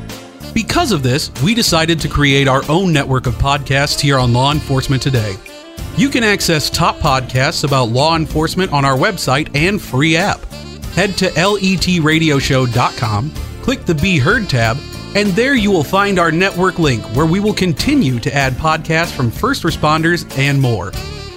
Because 0.52 0.92
of 0.92 1.02
this, 1.02 1.32
we 1.42 1.54
decided 1.54 1.98
to 2.00 2.08
create 2.08 2.46
our 2.46 2.62
own 2.68 2.92
network 2.92 3.26
of 3.26 3.36
podcasts 3.36 3.98
here 3.98 4.18
on 4.18 4.34
Law 4.34 4.52
Enforcement 4.52 5.02
Today. 5.02 5.36
You 5.96 6.10
can 6.10 6.22
access 6.22 6.68
top 6.68 6.96
podcasts 6.96 7.64
about 7.64 7.88
law 7.88 8.16
enforcement 8.16 8.70
on 8.70 8.84
our 8.84 8.98
website 8.98 9.48
and 9.56 9.80
free 9.80 10.14
app. 10.14 10.44
Head 10.92 11.16
to 11.16 11.30
letradioshow.com, 11.30 13.30
click 13.62 13.86
the 13.86 13.94
Be 13.94 14.18
Heard 14.18 14.50
tab, 14.50 14.76
and 15.16 15.30
there 15.30 15.54
you 15.54 15.70
will 15.70 15.84
find 15.84 16.18
our 16.18 16.30
network 16.30 16.78
link 16.78 17.02
where 17.16 17.24
we 17.24 17.40
will 17.40 17.54
continue 17.54 18.20
to 18.20 18.34
add 18.34 18.52
podcasts 18.52 19.16
from 19.16 19.30
first 19.30 19.62
responders 19.62 20.30
and 20.38 20.60
more. 20.60 20.92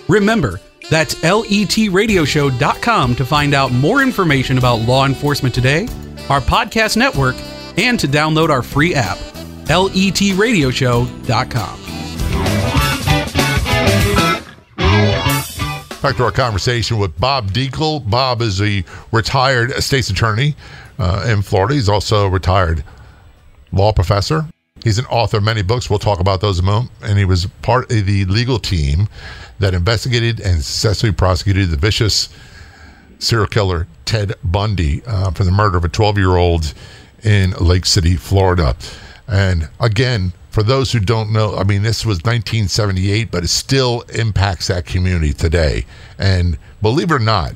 Remember, 0.09 0.59
that's 0.89 1.15
letradioshow.com 1.15 3.15
to 3.15 3.25
find 3.25 3.53
out 3.53 3.71
more 3.71 4.01
information 4.01 4.57
about 4.57 4.79
law 4.81 5.05
enforcement 5.05 5.53
today, 5.53 5.87
our 6.29 6.41
podcast 6.41 6.97
network, 6.97 7.35
and 7.77 7.99
to 7.99 8.07
download 8.07 8.49
our 8.49 8.63
free 8.63 8.95
app. 8.95 9.17
letradioshow.com. 9.65 11.79
Back 16.01 16.15
to 16.17 16.23
our 16.23 16.31
conversation 16.31 16.99
with 16.99 17.19
Bob 17.19 17.51
Dekle. 17.51 18.09
Bob 18.09 18.41
is 18.41 18.61
a 18.61 18.83
retired 19.11 19.73
state's 19.83 20.09
attorney 20.09 20.55
uh, 20.99 21.25
in 21.27 21.41
Florida. 21.41 21.73
He's 21.73 21.89
also 21.89 22.27
a 22.27 22.29
retired 22.29 22.83
law 23.71 23.91
professor. 23.91 24.45
He's 24.83 24.99
an 24.99 25.05
author 25.07 25.37
of 25.37 25.43
many 25.43 25.63
books. 25.63 25.89
We'll 25.89 25.99
talk 25.99 26.19
about 26.19 26.39
those 26.39 26.59
a 26.59 26.63
moment. 26.63 26.91
And 27.01 27.17
he 27.17 27.25
was 27.25 27.47
part 27.61 27.91
of 27.91 28.05
the 28.05 28.25
legal 28.25 28.59
team 28.59 29.07
that 29.59 29.73
investigated 29.73 30.39
and 30.39 30.63
successfully 30.63 31.11
prosecuted 31.11 31.69
the 31.69 31.77
vicious 31.77 32.29
serial 33.19 33.47
killer 33.47 33.87
Ted 34.05 34.33
Bundy 34.43 35.03
uh, 35.05 35.31
for 35.31 35.43
the 35.43 35.51
murder 35.51 35.77
of 35.77 35.85
a 35.85 35.89
12 35.89 36.17
year 36.17 36.35
old 36.35 36.73
in 37.23 37.51
Lake 37.51 37.85
City, 37.85 38.15
Florida. 38.15 38.75
And 39.27 39.69
again, 39.79 40.33
for 40.49 40.63
those 40.63 40.91
who 40.91 40.99
don't 40.99 41.31
know, 41.31 41.55
I 41.55 41.63
mean, 41.63 41.83
this 41.83 42.05
was 42.05 42.17
1978, 42.17 43.29
but 43.29 43.43
it 43.43 43.49
still 43.49 44.01
impacts 44.13 44.67
that 44.67 44.85
community 44.85 45.33
today. 45.33 45.85
And 46.17 46.57
believe 46.81 47.11
it 47.11 47.15
or 47.15 47.19
not, 47.19 47.53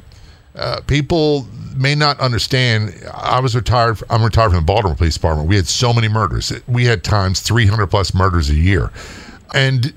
uh, 0.56 0.82
people 0.86 1.48
may 1.76 1.96
not 1.96 2.20
understand. 2.20 2.94
I 3.14 3.40
was 3.40 3.56
retired. 3.56 4.04
I'm 4.10 4.24
retired 4.24 4.50
from 4.50 4.60
the 4.60 4.66
Baltimore 4.66 4.96
Police 4.96 5.16
Department. 5.16 5.48
We 5.48 5.56
had 5.56 5.68
so 5.68 5.94
many 5.94 6.10
murders. 6.10 6.52
We 6.68 6.86
had 6.86 7.04
times 7.04 7.40
300 7.40 7.88
plus 7.88 8.14
murders 8.14 8.50
a 8.50 8.56
year, 8.56 8.92
and 9.54 9.94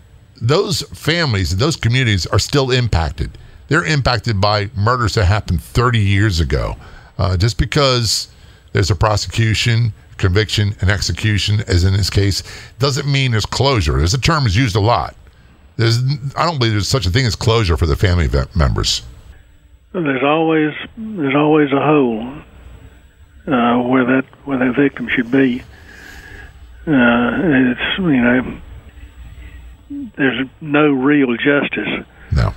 those 0.49 0.83
families, 0.83 1.57
those 1.57 1.77
communities 1.77 2.27
are 2.27 2.39
still 2.39 2.71
impacted. 2.71 3.39
They're 3.69 3.85
impacted 3.85 4.41
by 4.41 4.71
murders 4.77 5.15
that 5.15 5.25
happened 5.25 5.63
30 5.63 5.99
years 5.99 6.41
ago. 6.41 6.77
Uh, 7.17 7.37
just 7.37 7.59
because 7.59 8.29
there's 8.73 8.91
a 8.91 8.95
prosecution, 8.95 9.93
conviction, 10.19 10.77
and 10.81 10.91
execution, 10.91 11.61
as 11.67 11.85
in 11.85 11.95
this 11.95 12.11
case, 12.11 12.43
doesn't 12.79 13.11
mean 13.11 13.31
there's 13.31 13.47
closure. 13.47 13.99
There's 13.99 14.15
a 14.15 14.21
term 14.21 14.47
is 14.47 14.57
used 14.57 14.77
a 14.77 14.81
lot. 14.81 15.17
There's, 15.77 15.99
I 16.37 16.45
don't 16.45 16.59
believe 16.59 16.73
there's 16.73 16.89
such 16.89 17.07
a 17.07 17.11
thing 17.11 17.27
as 17.27 17.35
closure 17.35 17.77
for 17.77 17.87
the 17.87 17.97
family 17.97 18.29
members. 18.55 19.03
There's 19.93 20.25
always 20.25 20.75
there's 20.97 21.37
always 21.37 21.73
a 21.73 21.81
hole 21.81 22.21
uh, 23.47 23.81
where 23.83 24.05
that 24.05 24.25
where 24.45 24.59
that 24.59 24.75
victim 24.75 25.09
should 25.09 25.31
be. 25.31 25.63
Uh, 26.87 27.71
it's 27.73 27.99
you 27.99 28.21
know 28.21 28.61
there's 30.17 30.47
no 30.61 30.91
real 30.91 31.37
justice 31.37 32.07
No, 32.33 32.55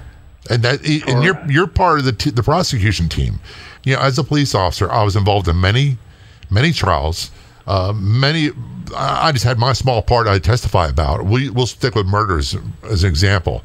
and 0.50 0.64
that 0.64 0.86
and 0.86 1.24
you're 1.24 1.42
you're 1.48 1.68
part 1.68 2.00
of 2.00 2.06
the 2.06 2.14
t- 2.14 2.32
the 2.32 2.44
prosecution 2.44 3.10
team. 3.10 3.40
You 3.84 3.96
know, 3.96 4.02
as 4.02 4.18
a 4.18 4.24
police 4.24 4.54
officer, 4.54 4.92
I 4.92 5.04
was 5.04 5.16
involved 5.16 5.48
in 5.48 5.60
many 5.60 5.98
many 6.50 6.72
trials. 6.72 7.32
Uh, 7.66 7.94
many, 7.94 8.52
I 8.96 9.32
just 9.34 9.44
had 9.44 9.58
my 9.58 9.74
small 9.74 10.02
part 10.02 10.28
I 10.28 10.40
testify 10.40 10.88
about. 10.88 11.26
We 11.26 11.50
will 11.50 11.68
stick 11.68 11.96
with 11.96 12.06
murders 12.06 12.56
as 12.84 13.04
an 13.04 13.10
example. 13.10 13.62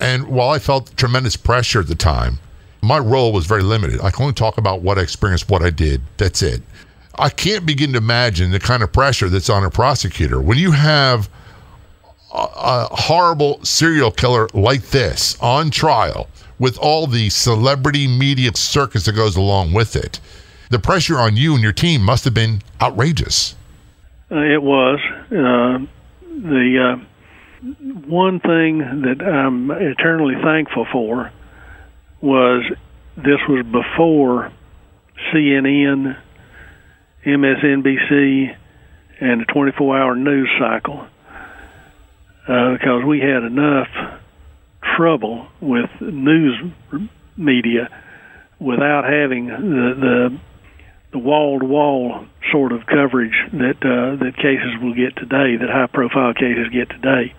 And 0.00 0.26
while 0.26 0.50
I 0.50 0.58
felt 0.58 0.96
tremendous 0.96 1.36
pressure 1.36 1.80
at 1.80 1.86
the 1.86 1.94
time, 1.94 2.40
my 2.82 2.98
role 2.98 3.32
was 3.32 3.46
very 3.46 3.62
limited. 3.62 4.00
I 4.00 4.10
can 4.10 4.22
only 4.22 4.34
talk 4.34 4.58
about 4.58 4.82
what 4.82 4.98
I 4.98 5.02
experienced, 5.02 5.48
what 5.48 5.62
I 5.62 5.70
did. 5.70 6.02
That's 6.16 6.42
it. 6.42 6.62
I 7.16 7.30
can't 7.30 7.64
begin 7.64 7.92
to 7.92 7.98
imagine 7.98 8.50
the 8.50 8.58
kind 8.58 8.82
of 8.82 8.92
pressure 8.92 9.28
that's 9.28 9.48
on 9.48 9.64
a 9.64 9.70
prosecutor 9.70 10.40
when 10.40 10.58
you 10.58 10.72
have 10.72 11.30
a, 12.34 12.88
horrible 12.90 13.62
serial 13.64 14.10
killer 14.10 14.48
like 14.52 14.82
this 14.86 15.38
on 15.40 15.70
trial 15.70 16.28
with 16.58 16.78
all 16.78 17.06
the 17.06 17.30
celebrity 17.30 18.06
media 18.06 18.50
circus 18.54 19.04
that 19.04 19.12
goes 19.12 19.36
along 19.36 19.72
with 19.72 19.96
it. 19.96 20.20
The 20.70 20.78
pressure 20.78 21.18
on 21.18 21.36
you 21.36 21.54
and 21.54 21.62
your 21.62 21.72
team 21.72 22.02
must 22.02 22.24
have 22.24 22.34
been 22.34 22.62
outrageous. 22.80 23.54
Uh, 24.30 24.36
it 24.40 24.62
was. 24.62 24.98
Uh, 25.30 25.86
the 26.22 26.98
uh, 26.98 27.04
one 28.06 28.40
thing 28.40 28.78
that 28.78 29.22
I'm 29.22 29.70
eternally 29.70 30.34
thankful 30.42 30.86
for 30.90 31.30
was 32.20 32.64
this 33.16 33.38
was 33.48 33.64
before 33.66 34.50
CNN, 35.32 36.16
MSNBC, 37.24 38.56
and 39.20 39.40
the 39.40 39.44
24 39.46 39.98
hour 39.98 40.16
news 40.16 40.50
cycle 40.58 41.06
uh, 42.46 42.72
because 42.72 43.04
we 43.04 43.20
had 43.20 43.42
enough 43.42 43.88
trouble 44.96 45.46
with 45.60 45.90
news 46.00 46.60
media 47.36 47.88
without 48.58 49.04
having 49.04 49.46
the 49.46 49.94
the 49.98 50.38
the 51.12 51.18
wall 51.18 51.58
to 51.60 51.64
wall 51.64 52.26
sort 52.50 52.72
of 52.72 52.86
coverage 52.86 53.34
that 53.52 53.76
uh, 53.82 54.16
that 54.16 54.36
cases 54.36 54.74
will 54.82 54.94
get 54.94 55.16
today, 55.16 55.56
that 55.56 55.70
high 55.70 55.86
profile 55.86 56.34
cases 56.34 56.68
get 56.72 56.88
today. 56.90 57.32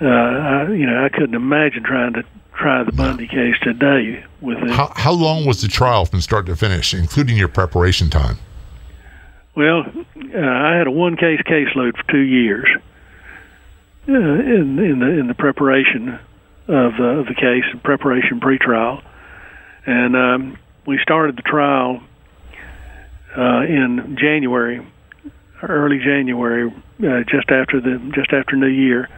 Uh, 0.00 0.06
I, 0.06 0.72
you 0.72 0.86
know, 0.86 1.04
I 1.04 1.08
couldn't 1.08 1.34
imagine 1.34 1.82
trying 1.82 2.12
to 2.14 2.24
try 2.54 2.82
the 2.82 2.92
Bundy 2.92 3.26
case 3.26 3.54
today 3.62 4.24
with 4.40 4.58
it. 4.58 4.70
How, 4.70 4.92
how 4.94 5.12
long 5.12 5.46
was 5.46 5.62
the 5.62 5.68
trial 5.68 6.04
from 6.04 6.20
start 6.20 6.46
to 6.46 6.56
finish, 6.56 6.92
including 6.92 7.36
your 7.36 7.48
preparation 7.48 8.10
time? 8.10 8.38
Well, 9.54 9.84
uh, 9.86 10.38
I 10.38 10.76
had 10.76 10.86
a 10.86 10.90
one 10.90 11.16
case 11.16 11.40
caseload 11.46 11.96
for 11.96 12.12
two 12.12 12.18
years 12.18 12.66
in 14.06 14.78
in 14.78 14.98
the 15.00 15.06
in 15.06 15.26
the 15.26 15.34
preparation 15.34 16.18
of, 16.68 16.92
uh, 16.98 17.20
of 17.20 17.26
the 17.26 17.34
case, 17.34 17.64
and 17.70 17.82
preparation 17.82 18.40
pretrial, 18.40 19.02
and 19.84 20.16
um, 20.16 20.58
we 20.86 20.98
started 21.02 21.36
the 21.36 21.42
trial 21.42 22.00
uh, 23.36 23.62
in 23.62 24.16
January, 24.18 24.86
early 25.62 25.98
January, 25.98 26.70
uh, 26.70 27.22
just 27.28 27.50
after 27.50 27.80
the 27.80 28.12
just 28.14 28.32
after 28.32 28.56
New 28.56 28.66
Year 28.66 29.08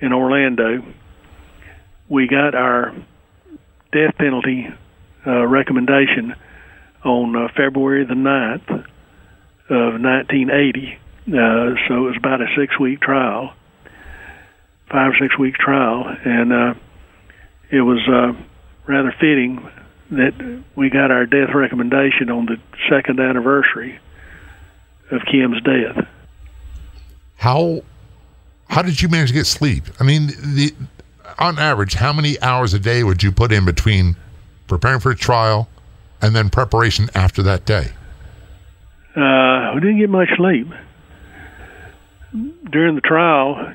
in 0.00 0.12
Orlando. 0.12 0.82
We 2.08 2.28
got 2.28 2.54
our 2.54 2.94
death 3.92 4.16
penalty 4.16 4.68
uh, 5.26 5.46
recommendation 5.46 6.34
on 7.04 7.34
uh, 7.34 7.48
February 7.56 8.04
the 8.04 8.14
9th 8.14 8.70
of 9.68 10.00
1980. 10.00 10.98
Uh, 11.26 11.74
so 11.88 11.94
it 11.94 12.00
was 12.00 12.16
about 12.16 12.40
a 12.40 12.46
six 12.56 12.78
week 12.78 13.00
trial, 13.00 13.52
five 14.90 15.12
or 15.12 15.16
six 15.20 15.38
week 15.38 15.54
trial, 15.54 16.04
and 16.24 16.52
uh, 16.52 16.74
it 17.70 17.80
was 17.80 18.00
uh, 18.08 18.32
rather 18.86 19.14
fitting 19.18 19.68
that 20.10 20.62
we 20.76 20.88
got 20.88 21.10
our 21.10 21.26
death 21.26 21.54
recommendation 21.54 22.30
on 22.30 22.46
the 22.46 22.58
second 22.88 23.18
anniversary 23.18 23.98
of 25.10 25.22
Kim's 25.30 25.60
death. 25.62 26.06
How 27.36 27.82
how 28.68 28.82
did 28.82 29.00
you 29.00 29.08
manage 29.08 29.28
to 29.28 29.34
get 29.34 29.46
sleep? 29.46 29.84
I 30.00 30.04
mean, 30.04 30.28
the 30.28 30.72
on 31.38 31.58
average, 31.58 31.94
how 31.94 32.12
many 32.12 32.40
hours 32.40 32.72
a 32.74 32.78
day 32.78 33.04
would 33.04 33.22
you 33.22 33.32
put 33.32 33.52
in 33.52 33.64
between 33.64 34.16
preparing 34.68 35.00
for 35.00 35.10
a 35.10 35.16
trial 35.16 35.68
and 36.22 36.34
then 36.34 36.50
preparation 36.50 37.08
after 37.14 37.42
that 37.42 37.64
day? 37.64 37.90
Uh, 39.14 39.72
we 39.74 39.80
didn't 39.80 39.98
get 39.98 40.10
much 40.10 40.28
sleep. 40.36 40.68
During 42.70 42.94
the 42.94 43.00
trial, 43.00 43.74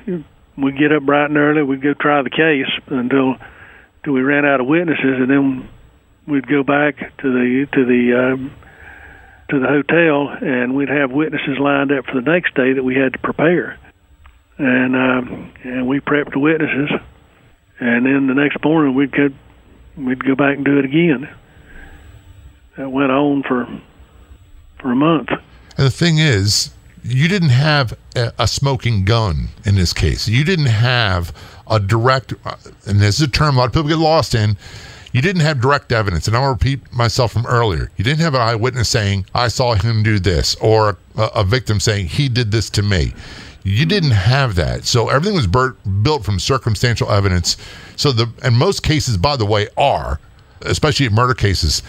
we'd 0.56 0.78
get 0.78 0.92
up 0.92 1.04
bright 1.04 1.26
and 1.26 1.36
early. 1.36 1.62
We'd 1.62 1.82
go 1.82 1.94
try 1.94 2.22
the 2.22 2.30
case 2.30 2.70
until, 2.86 3.36
until 3.98 4.12
we 4.12 4.22
ran 4.22 4.44
out 4.44 4.60
of 4.60 4.66
witnesses, 4.66 5.18
and 5.18 5.30
then 5.30 5.68
we'd 6.26 6.46
go 6.46 6.62
back 6.62 6.98
to 7.18 7.32
the 7.32 7.66
to 7.72 7.84
the 7.84 8.32
um, 8.32 8.54
to 9.50 9.60
the 9.60 9.66
hotel, 9.66 10.28
and 10.28 10.74
we'd 10.74 10.88
have 10.88 11.10
witnesses 11.10 11.58
lined 11.58 11.92
up 11.92 12.06
for 12.06 12.20
the 12.20 12.30
next 12.30 12.54
day 12.54 12.72
that 12.72 12.82
we 12.82 12.94
had 12.94 13.12
to 13.12 13.18
prepare, 13.18 13.78
and 14.58 14.96
um, 14.96 15.52
and 15.64 15.86
we 15.86 16.00
prepped 16.00 16.32
the 16.32 16.38
witnesses, 16.38 16.90
and 17.80 18.06
then 18.06 18.26
the 18.26 18.34
next 18.34 18.62
morning 18.64 18.94
we'd 18.94 19.12
go 19.12 19.28
we'd 19.96 20.24
go 20.24 20.34
back 20.34 20.56
and 20.56 20.64
do 20.64 20.78
it 20.78 20.84
again. 20.84 21.28
That 22.76 22.90
went 22.90 23.12
on 23.12 23.42
for 23.42 23.66
for 24.78 24.90
a 24.90 24.96
month. 24.96 25.28
And 25.30 25.86
the 25.86 25.90
thing 25.90 26.18
is, 26.18 26.70
you 27.04 27.28
didn't 27.28 27.50
have 27.50 27.96
a, 28.14 28.46
smoking 28.46 29.04
gun 29.04 29.48
in 29.64 29.74
this 29.74 29.92
case. 29.92 30.28
You 30.28 30.44
didn't 30.44 30.66
have 30.66 31.34
a 31.68 31.80
direct, 31.80 32.34
uh, 32.44 32.56
and 32.86 33.00
this 33.00 33.16
is 33.16 33.22
a 33.22 33.30
term 33.30 33.56
a 33.56 33.60
lot 33.60 33.66
of 33.66 33.72
people 33.72 33.88
get 33.88 33.98
lost 33.98 34.34
in. 34.34 34.56
You 35.12 35.20
didn't 35.20 35.42
have 35.42 35.60
direct 35.60 35.92
evidence, 35.92 36.26
and 36.26 36.36
I'll 36.36 36.50
repeat 36.50 36.92
myself 36.92 37.32
from 37.32 37.44
earlier. 37.46 37.90
You 37.96 38.04
didn't 38.04 38.20
have 38.20 38.34
an 38.34 38.40
eyewitness 38.40 38.88
saying, 38.88 39.26
"I 39.34 39.48
saw 39.48 39.74
him 39.74 40.02
do 40.02 40.18
this," 40.18 40.54
or 40.56 40.96
a, 41.16 41.22
a 41.36 41.44
victim 41.44 41.80
saying, 41.80 42.06
"He 42.06 42.28
did 42.28 42.50
this 42.50 42.70
to 42.70 42.82
me." 42.82 43.12
You 43.64 43.86
didn't 43.86 44.10
have 44.12 44.54
that, 44.56 44.86
so 44.86 45.08
everything 45.08 45.36
was 45.36 45.46
bur- 45.46 45.76
built 46.02 46.24
from 46.24 46.40
circumstantial 46.40 47.10
evidence. 47.10 47.56
So 47.96 48.10
the 48.10 48.28
and 48.42 48.56
most 48.56 48.82
cases, 48.82 49.16
by 49.16 49.36
the 49.36 49.46
way, 49.46 49.68
are, 49.76 50.18
especially 50.62 51.08
murder 51.10 51.34
cases. 51.34 51.82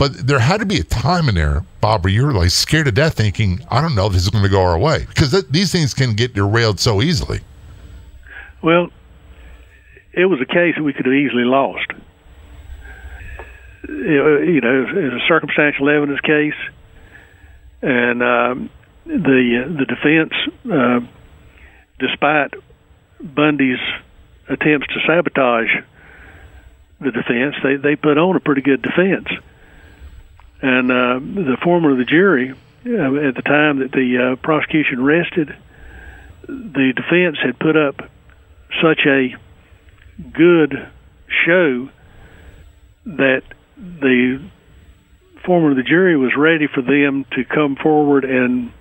But 0.00 0.26
there 0.26 0.38
had 0.38 0.60
to 0.60 0.66
be 0.66 0.78
a 0.78 0.82
time 0.82 1.28
in 1.28 1.34
there, 1.34 1.62
Bob, 1.82 2.04
where 2.04 2.10
you 2.10 2.24
were 2.24 2.32
like 2.32 2.48
scared 2.48 2.86
to 2.86 2.90
death, 2.90 3.18
thinking, 3.18 3.60
"I 3.70 3.82
don't 3.82 3.94
know 3.94 4.06
if 4.06 4.14
this 4.14 4.22
is 4.22 4.30
going 4.30 4.44
to 4.44 4.48
go 4.48 4.62
our 4.62 4.78
way," 4.78 5.04
because 5.06 5.30
th- 5.30 5.44
these 5.50 5.70
things 5.70 5.92
can 5.92 6.14
get 6.14 6.32
derailed 6.32 6.80
so 6.80 7.02
easily. 7.02 7.40
Well, 8.62 8.88
it 10.14 10.24
was 10.24 10.40
a 10.40 10.46
case 10.46 10.76
that 10.76 10.82
we 10.82 10.94
could 10.94 11.04
have 11.04 11.12
easily 11.12 11.44
lost. 11.44 11.86
You 13.86 14.62
know, 14.62 14.86
it's 14.88 15.22
a 15.22 15.28
circumstantial 15.28 15.90
evidence 15.90 16.20
case, 16.20 16.54
and 17.82 18.22
um, 18.22 18.70
the 19.04 19.66
the 19.68 19.84
defense, 19.84 20.32
uh, 20.72 21.00
despite 21.98 22.54
Bundy's 23.20 23.84
attempts 24.48 24.86
to 24.86 25.00
sabotage 25.06 25.76
the 27.02 27.10
defense, 27.10 27.54
they 27.62 27.76
they 27.76 27.96
put 27.96 28.16
on 28.16 28.34
a 28.34 28.40
pretty 28.40 28.62
good 28.62 28.80
defense. 28.80 29.28
And 30.62 30.90
uh, 30.90 31.18
the 31.18 31.56
foreman 31.62 31.92
of 31.92 31.98
the 31.98 32.04
jury, 32.04 32.50
uh, 32.50 33.28
at 33.28 33.34
the 33.34 33.42
time 33.44 33.78
that 33.78 33.92
the 33.92 34.32
uh, 34.32 34.36
prosecution 34.36 35.02
rested, 35.02 35.56
the 36.46 36.92
defense 36.94 37.38
had 37.42 37.58
put 37.58 37.76
up 37.76 38.10
such 38.82 39.00
a 39.06 39.34
good 40.32 40.88
show 41.44 41.88
that 43.06 43.42
the 43.76 44.40
foreman 45.44 45.72
of 45.72 45.76
the 45.76 45.82
jury 45.82 46.16
was 46.16 46.32
ready 46.36 46.66
for 46.66 46.82
them 46.82 47.24
to 47.32 47.44
come 47.44 47.76
forward 47.76 48.24
and 48.24 48.72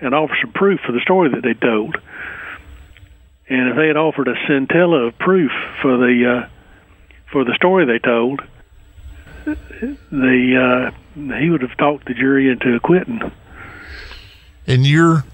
and 0.00 0.14
offer 0.14 0.34
some 0.40 0.52
proof 0.52 0.80
for 0.80 0.92
the 0.92 1.00
story 1.00 1.28
that 1.28 1.42
they 1.42 1.54
told. 1.54 1.96
And 3.48 3.68
if 3.68 3.76
they 3.76 3.86
had 3.88 3.96
offered 3.96 4.28
a 4.28 4.34
scintilla 4.46 5.08
of 5.08 5.18
proof 5.18 5.50
for 5.82 5.96
the 5.98 6.44
uh, 6.44 6.48
for 7.30 7.44
the 7.44 7.54
story 7.54 7.84
they 7.84 7.98
told, 7.98 8.40
the 9.44 10.90
uh, 10.90 10.99
he 11.14 11.50
would 11.50 11.62
have 11.62 11.76
talked 11.76 12.06
the 12.06 12.14
jury 12.14 12.50
into 12.50 12.74
acquitting. 12.74 13.20
In 14.66 14.84
your 14.84 15.24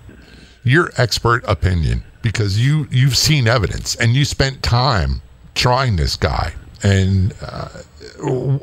your 0.65 0.91
expert 0.97 1.45
opinion, 1.47 2.03
because 2.23 2.65
you 2.65 2.89
you've 2.91 3.17
seen 3.17 3.47
evidence 3.47 3.95
and 3.95 4.15
you 4.15 4.25
spent 4.25 4.63
time 4.63 5.23
trying 5.55 5.97
this 5.97 6.17
guy, 6.17 6.55
and 6.83 7.35
uh, 7.43 7.69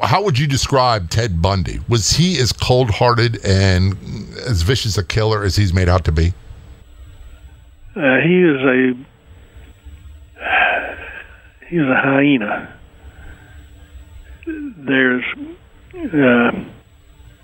how 0.01 0.24
would 0.24 0.38
you 0.39 0.47
describe 0.47 1.09
Ted 1.09 1.41
Bundy? 1.41 1.80
Was 1.88 2.11
he 2.11 2.39
as 2.39 2.51
cold-hearted 2.51 3.43
and 3.45 3.93
as 4.47 4.61
vicious 4.64 4.97
a 4.97 5.03
killer 5.03 5.43
as 5.43 5.55
he's 5.55 5.74
made 5.74 5.89
out 5.89 6.05
to 6.05 6.11
be? 6.11 6.34
Uh, 7.95 8.18
he 8.22 8.41
is 8.41 8.61
a 8.61 8.93
he 11.70 11.78
is 11.78 11.88
a 11.88 11.95
hyena. 11.95 12.76
There's 14.45 15.24
uh, 15.95 16.51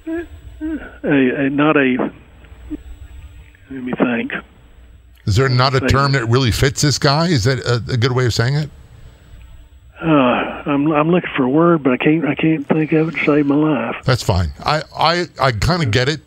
a, 0.10 1.46
a 1.46 1.50
not 1.50 1.78
a 1.78 2.12
let 3.72 3.84
me 3.84 3.94
think. 3.94 4.32
Is 5.26 5.36
there 5.36 5.50
not 5.50 5.76
a 5.76 5.82
term 5.82 6.14
that 6.14 6.26
really 6.26 6.52
fits 6.52 6.82
this 6.82 6.98
guy? 6.98 7.28
Is 7.28 7.44
that 7.44 7.60
a, 7.60 7.76
a 7.94 7.98
good 7.98 8.12
way 8.14 8.26
of 8.26 8.34
saying 8.34 8.56
it? 8.56 8.70
Uh, 10.02 10.08
I'm 10.08 10.92
I'm 10.92 11.10
looking 11.12 11.30
for 11.36 11.44
a 11.44 11.50
word, 11.50 11.84
but 11.84 11.94
I 11.94 11.98
can't 11.98 12.26
I 12.26 12.34
can't 12.36 12.66
think 12.68 12.92
of 12.94 13.10
it 13.10 13.16
to 13.16 13.26
save 13.26 13.46
my 13.46 13.56
life. 13.56 13.98
That's 14.06 14.24
fine. 14.24 14.52
I 14.66 14.82
I, 14.98 15.26
I 15.40 15.52
kind 15.52 15.84
of 15.84 15.92
get 15.92 16.10
it. 16.10 16.22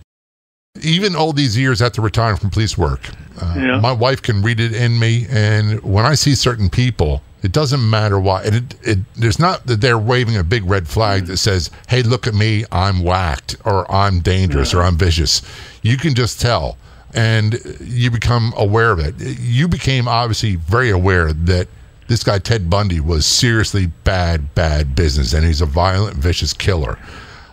Even 0.83 1.16
all 1.16 1.33
these 1.33 1.57
years 1.59 1.83
after 1.83 2.01
retiring 2.01 2.37
from 2.39 2.51
police 2.51 2.78
work, 2.78 3.01
uh, 3.41 3.55
Yeah. 3.57 3.80
my 3.80 3.93
wife 3.93 4.22
can 4.22 4.41
read 4.43 4.59
it 4.61 4.72
in 4.74 4.99
me, 4.99 5.26
and 5.30 5.83
when 5.83 6.05
I 6.07 6.14
see 6.14 6.35
certain 6.35 6.70
people, 6.70 7.22
it 7.43 7.53
doesn't 7.53 7.88
matter 7.88 8.18
why. 8.18 8.45
And 8.45 8.55
it, 8.55 8.74
it 8.82 8.99
there's 9.16 9.38
not 9.38 9.66
that 9.66 9.80
they're 9.80 9.99
waving 9.99 10.36
a 10.36 10.45
big 10.45 10.64
red 10.64 10.88
flag 10.88 11.26
that 11.26 11.38
says, 11.38 11.70
"Hey, 11.88 12.03
look 12.03 12.26
at 12.26 12.34
me, 12.34 12.64
I'm 12.70 13.03
whacked, 13.03 13.57
or 13.64 13.90
I'm 13.90 14.20
dangerous, 14.20 14.72
or 14.72 14.82
I'm 14.82 14.97
vicious." 14.97 15.43
You 15.82 15.97
can 15.97 16.14
just 16.14 16.40
tell, 16.40 16.78
and 17.14 17.59
you 17.80 18.11
become 18.11 18.53
aware 18.57 18.93
of 18.93 19.01
it. 19.01 19.14
You 19.18 19.68
became 19.68 20.07
obviously 20.07 20.57
very 20.57 20.90
aware 20.90 21.32
that 21.32 21.68
this 22.09 22.22
guy 22.22 22.38
Ted 22.38 22.68
Bundy 22.68 23.01
was 23.01 23.26
seriously 23.26 23.86
bad, 23.86 24.55
bad 24.55 24.95
business, 24.95 25.32
and 25.32 25.45
he's 25.45 25.61
a 25.61 25.66
violent, 25.66 26.16
vicious 26.16 26.53
killer. 26.53 26.99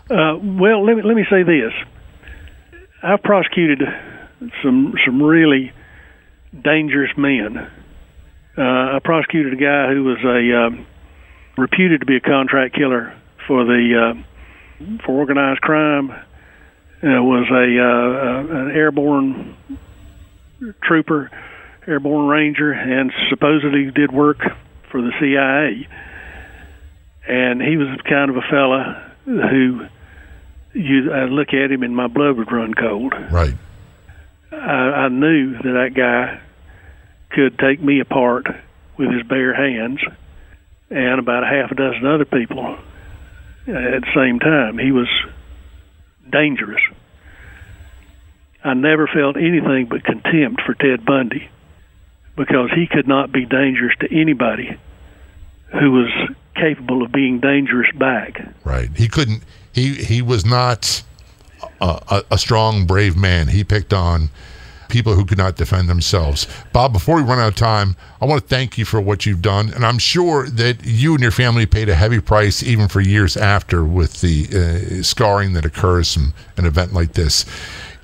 Uh, 0.10 0.38
well, 0.42 0.86
let 0.86 0.98
me 0.98 1.02
let 1.04 1.16
me 1.16 1.26
say 1.30 1.44
this. 1.44 1.74
I've 3.02 3.24
prosecuted 3.24 3.82
some 4.62 4.94
some 5.06 5.22
really 5.22 5.72
dangerous 6.64 7.12
men. 7.18 7.70
Uh, 8.60 8.98
I 8.98 9.00
prosecuted 9.02 9.54
a 9.54 9.56
guy 9.56 9.94
who 9.94 10.04
was 10.04 10.18
a 10.22 10.66
um, 10.66 10.86
reputed 11.58 12.02
to 12.02 12.06
be 12.06 12.18
a 12.18 12.20
contract 12.20 12.76
killer 12.76 13.16
for 13.48 13.64
the 13.64 14.14
uh, 14.14 15.04
for 15.06 15.14
organized 15.14 15.62
crime. 15.62 16.12
Uh, 16.12 17.24
was 17.24 17.48
a 17.50 17.80
uh, 17.80 18.58
uh, 18.58 18.64
an 18.64 18.72
airborne 18.72 19.56
trooper, 20.84 21.32
airborne 21.88 22.28
ranger, 22.28 22.74
and 22.74 23.14
supposedly 23.30 23.92
did 23.92 24.12
work 24.12 24.40
for 24.92 25.02
the 25.02 25.12
CIA. 25.22 25.88
And 27.26 27.62
he 27.62 27.78
was 27.78 27.98
kind 28.10 28.30
of 28.30 28.36
a 28.36 28.42
fella 28.42 29.14
who 29.24 29.86
you 30.74 31.14
I 31.14 31.26
look 31.26 31.54
at 31.54 31.72
him 31.72 31.84
and 31.84 31.96
my 31.96 32.08
blood 32.08 32.36
would 32.36 32.52
run 32.52 32.74
cold. 32.74 33.14
Right. 33.32 33.54
I, 34.52 35.06
I 35.06 35.08
knew 35.08 35.54
that 35.54 35.64
that 35.64 35.94
guy 35.96 36.42
could 37.30 37.58
take 37.60 37.82
me 37.82 38.00
apart 38.00 38.48
with 38.98 39.12
his 39.12 39.24
bare 39.24 39.54
hands 39.54 40.00
and 40.90 41.20
about 41.20 41.44
a 41.44 41.48
half 41.48 41.72
a 41.72 41.76
dozen 41.76 42.06
other 42.06 42.26
people 42.26 42.78
at 43.68 44.02
the 44.02 44.12
same 44.16 44.40
time. 44.40 44.78
He 44.78 44.92
was 44.92 45.08
dangerous. 46.30 46.82
I 48.64 48.74
never 48.74 49.08
felt 49.08 49.38
anything 49.38 49.88
but 49.90 50.04
contempt 50.04 50.62
for 50.66 50.74
Ted 50.74 51.06
Bundy 51.06 51.50
because 52.36 52.72
he 52.74 52.88
could 52.88 53.08
not 53.08 53.32
be 53.32 53.46
dangerous 53.46 53.96
to 54.00 54.08
anybody 54.14 54.78
who 55.72 55.92
was 55.92 56.10
capable 56.56 57.04
of 57.04 57.12
being 57.12 57.40
dangerous 57.40 57.90
back. 57.96 58.42
Right. 58.64 58.90
He 58.96 59.08
couldn't. 59.08 59.44
He 59.72 59.94
he 59.94 60.22
was 60.22 60.46
not 60.46 61.04
a, 61.80 62.02
a, 62.10 62.24
a 62.32 62.38
strong, 62.38 62.86
brave 62.86 63.16
man. 63.16 63.50
He 63.50 63.64
picked 63.64 63.94
on 63.94 64.30
people 64.90 65.14
who 65.14 65.26
could 65.26 65.38
not 65.38 65.56
defend 65.56 65.88
themselves. 65.90 66.48
Bob, 66.74 66.94
before 66.94 67.16
we 67.16 67.22
run 67.22 67.40
out 67.40 67.50
of 67.50 67.56
time, 67.56 67.96
I 68.22 68.26
want 68.26 68.42
to 68.42 68.48
thank 68.48 68.78
you 68.78 68.86
for 68.86 69.00
what 69.00 69.26
you've 69.26 69.42
done, 69.42 69.72
and 69.74 69.86
I'm 69.86 70.00
sure 70.00 70.50
that 70.50 70.86
you 70.86 71.14
and 71.14 71.22
your 71.22 71.32
family 71.32 71.66
paid 71.66 71.90
a 71.90 71.96
heavy 71.96 72.20
price 72.20 72.62
even 72.64 72.88
for 72.88 73.02
years 73.02 73.38
after 73.38 73.86
with 73.86 74.22
the 74.22 75.00
uh, 75.00 75.04
scarring 75.04 75.54
that 75.54 75.66
occurs 75.66 76.14
from 76.14 76.34
an 76.58 76.66
event 76.66 76.94
like 76.94 77.14
this. 77.14 77.46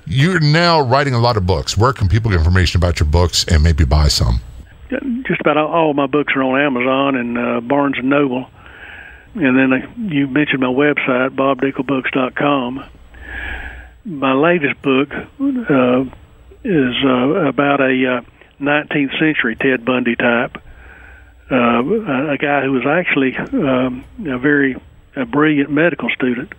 You're 0.06 0.40
now 0.40 0.80
writing 0.80 1.14
a 1.14 1.18
lot 1.18 1.36
of 1.36 1.46
books. 1.46 1.76
Where 1.76 1.92
can 1.92 2.08
people 2.08 2.30
get 2.30 2.38
information 2.38 2.78
about 2.78 3.00
your 3.00 3.08
books 3.08 3.44
and 3.48 3.62
maybe 3.62 3.84
buy 3.84 4.08
some? 4.08 4.40
just 5.26 5.40
about 5.40 5.56
all, 5.56 5.94
my 5.94 6.06
books 6.06 6.32
are 6.36 6.42
on 6.42 6.60
Amazon 6.60 7.16
and 7.16 7.38
uh, 7.38 7.60
Barnes 7.60 7.96
and 7.98 8.08
Noble. 8.08 8.48
And 9.34 9.58
then 9.58 9.72
uh, 9.72 9.86
you 9.96 10.26
mentioned 10.28 10.60
my 10.60 10.68
website, 10.68 11.30
bobdeklebooks.com. 11.30 12.84
My 14.04 14.32
latest 14.32 14.80
book 14.82 15.12
uh, 15.12 16.04
is 16.66 16.94
uh, 17.04 17.48
about 17.48 17.80
a 17.80 18.18
uh, 18.18 18.20
19th 18.60 19.18
century 19.18 19.56
Ted 19.56 19.84
Bundy 19.84 20.16
type, 20.16 20.56
uh, 21.50 21.54
a, 21.54 22.36
guy 22.38 22.62
who 22.62 22.72
was 22.72 22.86
actually 22.86 23.36
um, 23.36 24.04
a 24.26 24.38
very 24.38 24.76
a 25.14 25.24
brilliant 25.24 25.70
medical 25.70 26.08
student 26.10 26.52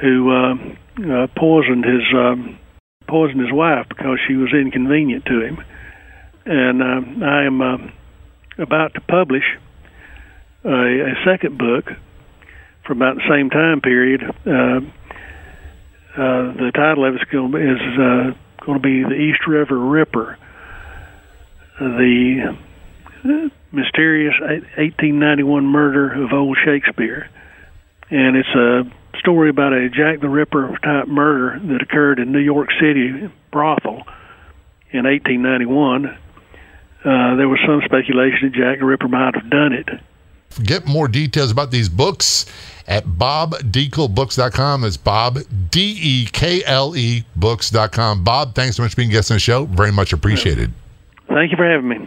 who 0.00 0.30
uh, 0.30 0.54
uh, 0.54 1.26
poisoned 1.36 1.84
his 1.84 2.02
um, 2.14 2.58
poisoned 3.08 3.40
his 3.40 3.52
wife 3.52 3.88
because 3.88 4.18
she 4.28 4.34
was 4.34 4.52
inconvenient 4.52 5.24
to 5.24 5.40
him 5.40 5.64
and 6.46 6.80
um, 6.80 7.22
I 7.22 7.44
am 7.44 7.60
uh, 7.60 7.76
about 8.58 8.94
to 8.94 9.00
publish 9.00 9.44
a, 10.64 10.68
a 10.68 11.14
second 11.24 11.58
book 11.58 11.90
from 12.86 13.02
about 13.02 13.16
the 13.16 13.28
same 13.28 13.50
time 13.50 13.80
period. 13.80 14.22
Uh, 14.46 14.80
uh, 16.16 16.52
the 16.54 16.70
title 16.72 17.04
of 17.04 17.16
going 17.30 17.54
is 17.54 17.98
uh, 17.98 18.32
to 18.74 18.80
be 18.80 19.02
the 19.02 19.14
East 19.14 19.46
River 19.46 19.78
Ripper, 19.78 20.38
the 21.78 22.56
mysterious 23.72 24.34
1891 24.40 25.64
murder 25.64 26.24
of 26.24 26.32
old 26.32 26.56
Shakespeare, 26.64 27.28
and 28.10 28.36
it's 28.36 28.48
a 28.54 29.18
story 29.18 29.50
about 29.50 29.72
a 29.72 29.88
Jack 29.88 30.20
the 30.20 30.28
Ripper 30.28 30.78
type 30.82 31.08
murder 31.08 31.58
that 31.58 31.82
occurred 31.82 32.18
in 32.18 32.32
New 32.32 32.38
York 32.38 32.68
City 32.80 33.30
brothel 33.50 34.02
in 34.92 35.04
1891 35.04 36.18
uh, 37.06 37.36
there 37.36 37.48
was 37.48 37.60
some 37.64 37.80
speculation 37.84 38.50
that 38.50 38.58
Jack 38.58 38.78
the 38.80 38.84
Ripper 38.84 39.06
might 39.06 39.36
have 39.36 39.48
done 39.48 39.72
it. 39.72 39.88
Get 40.62 40.86
more 40.86 41.08
details 41.08 41.50
about 41.50 41.70
these 41.70 41.88
books 41.88 42.46
at 42.88 43.04
bobdeklebooks.com. 43.04 44.82
That's 44.82 44.96
Bob, 44.96 45.38
D 45.70 45.98
E 46.00 46.26
K 46.26 46.62
L 46.64 46.96
E 46.96 47.24
books.com. 47.34 48.24
Bob, 48.24 48.54
thanks 48.54 48.76
so 48.76 48.82
much 48.82 48.92
for 48.92 48.96
being 48.96 49.10
a 49.10 49.12
guest 49.12 49.30
on 49.30 49.36
the 49.36 49.40
show. 49.40 49.66
Very 49.66 49.92
much 49.92 50.12
appreciated. 50.12 50.72
Thank 51.28 51.50
you 51.50 51.56
for 51.56 51.68
having 51.68 51.88
me. 51.88 51.98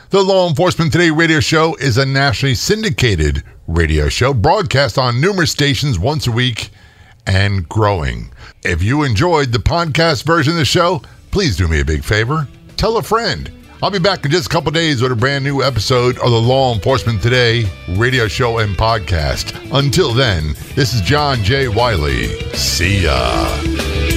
The 0.09 0.23
Law 0.23 0.49
Enforcement 0.49 0.93
Today 0.93 1.11
radio 1.11 1.41
show 1.41 1.75
is 1.77 1.99
a 1.99 2.07
nationally 2.07 2.55
syndicated 2.55 3.43
radio 3.67 4.09
show 4.09 4.33
broadcast 4.33 4.97
on 4.97 5.21
numerous 5.21 5.51
stations 5.51 5.99
once 5.99 6.27
a 6.27 6.33
week 6.33 6.71
and 7.27 7.69
growing. 7.69 8.33
If 8.63 8.83
you 8.83 9.03
enjoyed 9.03 9.53
the 9.53 9.59
podcast 9.59 10.25
version 10.25 10.55
of 10.55 10.59
the 10.59 10.65
show, 10.65 11.03
please 11.33 11.57
do 11.57 11.69
me 11.69 11.81
a 11.81 11.85
big 11.85 12.03
favor. 12.03 12.49
Tell 12.79 12.97
a 12.97 13.03
friend. 13.03 13.51
I'll 13.83 13.91
be 13.91 13.99
back 13.99 14.25
in 14.25 14.31
just 14.31 14.47
a 14.47 14.51
couple 14.51 14.71
days 14.71 15.03
with 15.03 15.13
a 15.13 15.17
brand 15.17 15.45
new 15.45 15.63
episode 15.63 16.17
of 16.19 16.31
the 16.31 16.41
Law 16.41 16.73
Enforcement 16.73 17.21
Today 17.21 17.67
radio 17.91 18.27
show 18.27 18.59
and 18.59 18.75
podcast. 18.75 19.55
Until 19.77 20.15
then, 20.15 20.55
this 20.75 20.95
is 20.95 21.03
John 21.03 21.43
J. 21.45 21.69
Wiley. 21.69 22.29
See 22.55 23.03
ya. 23.03 24.12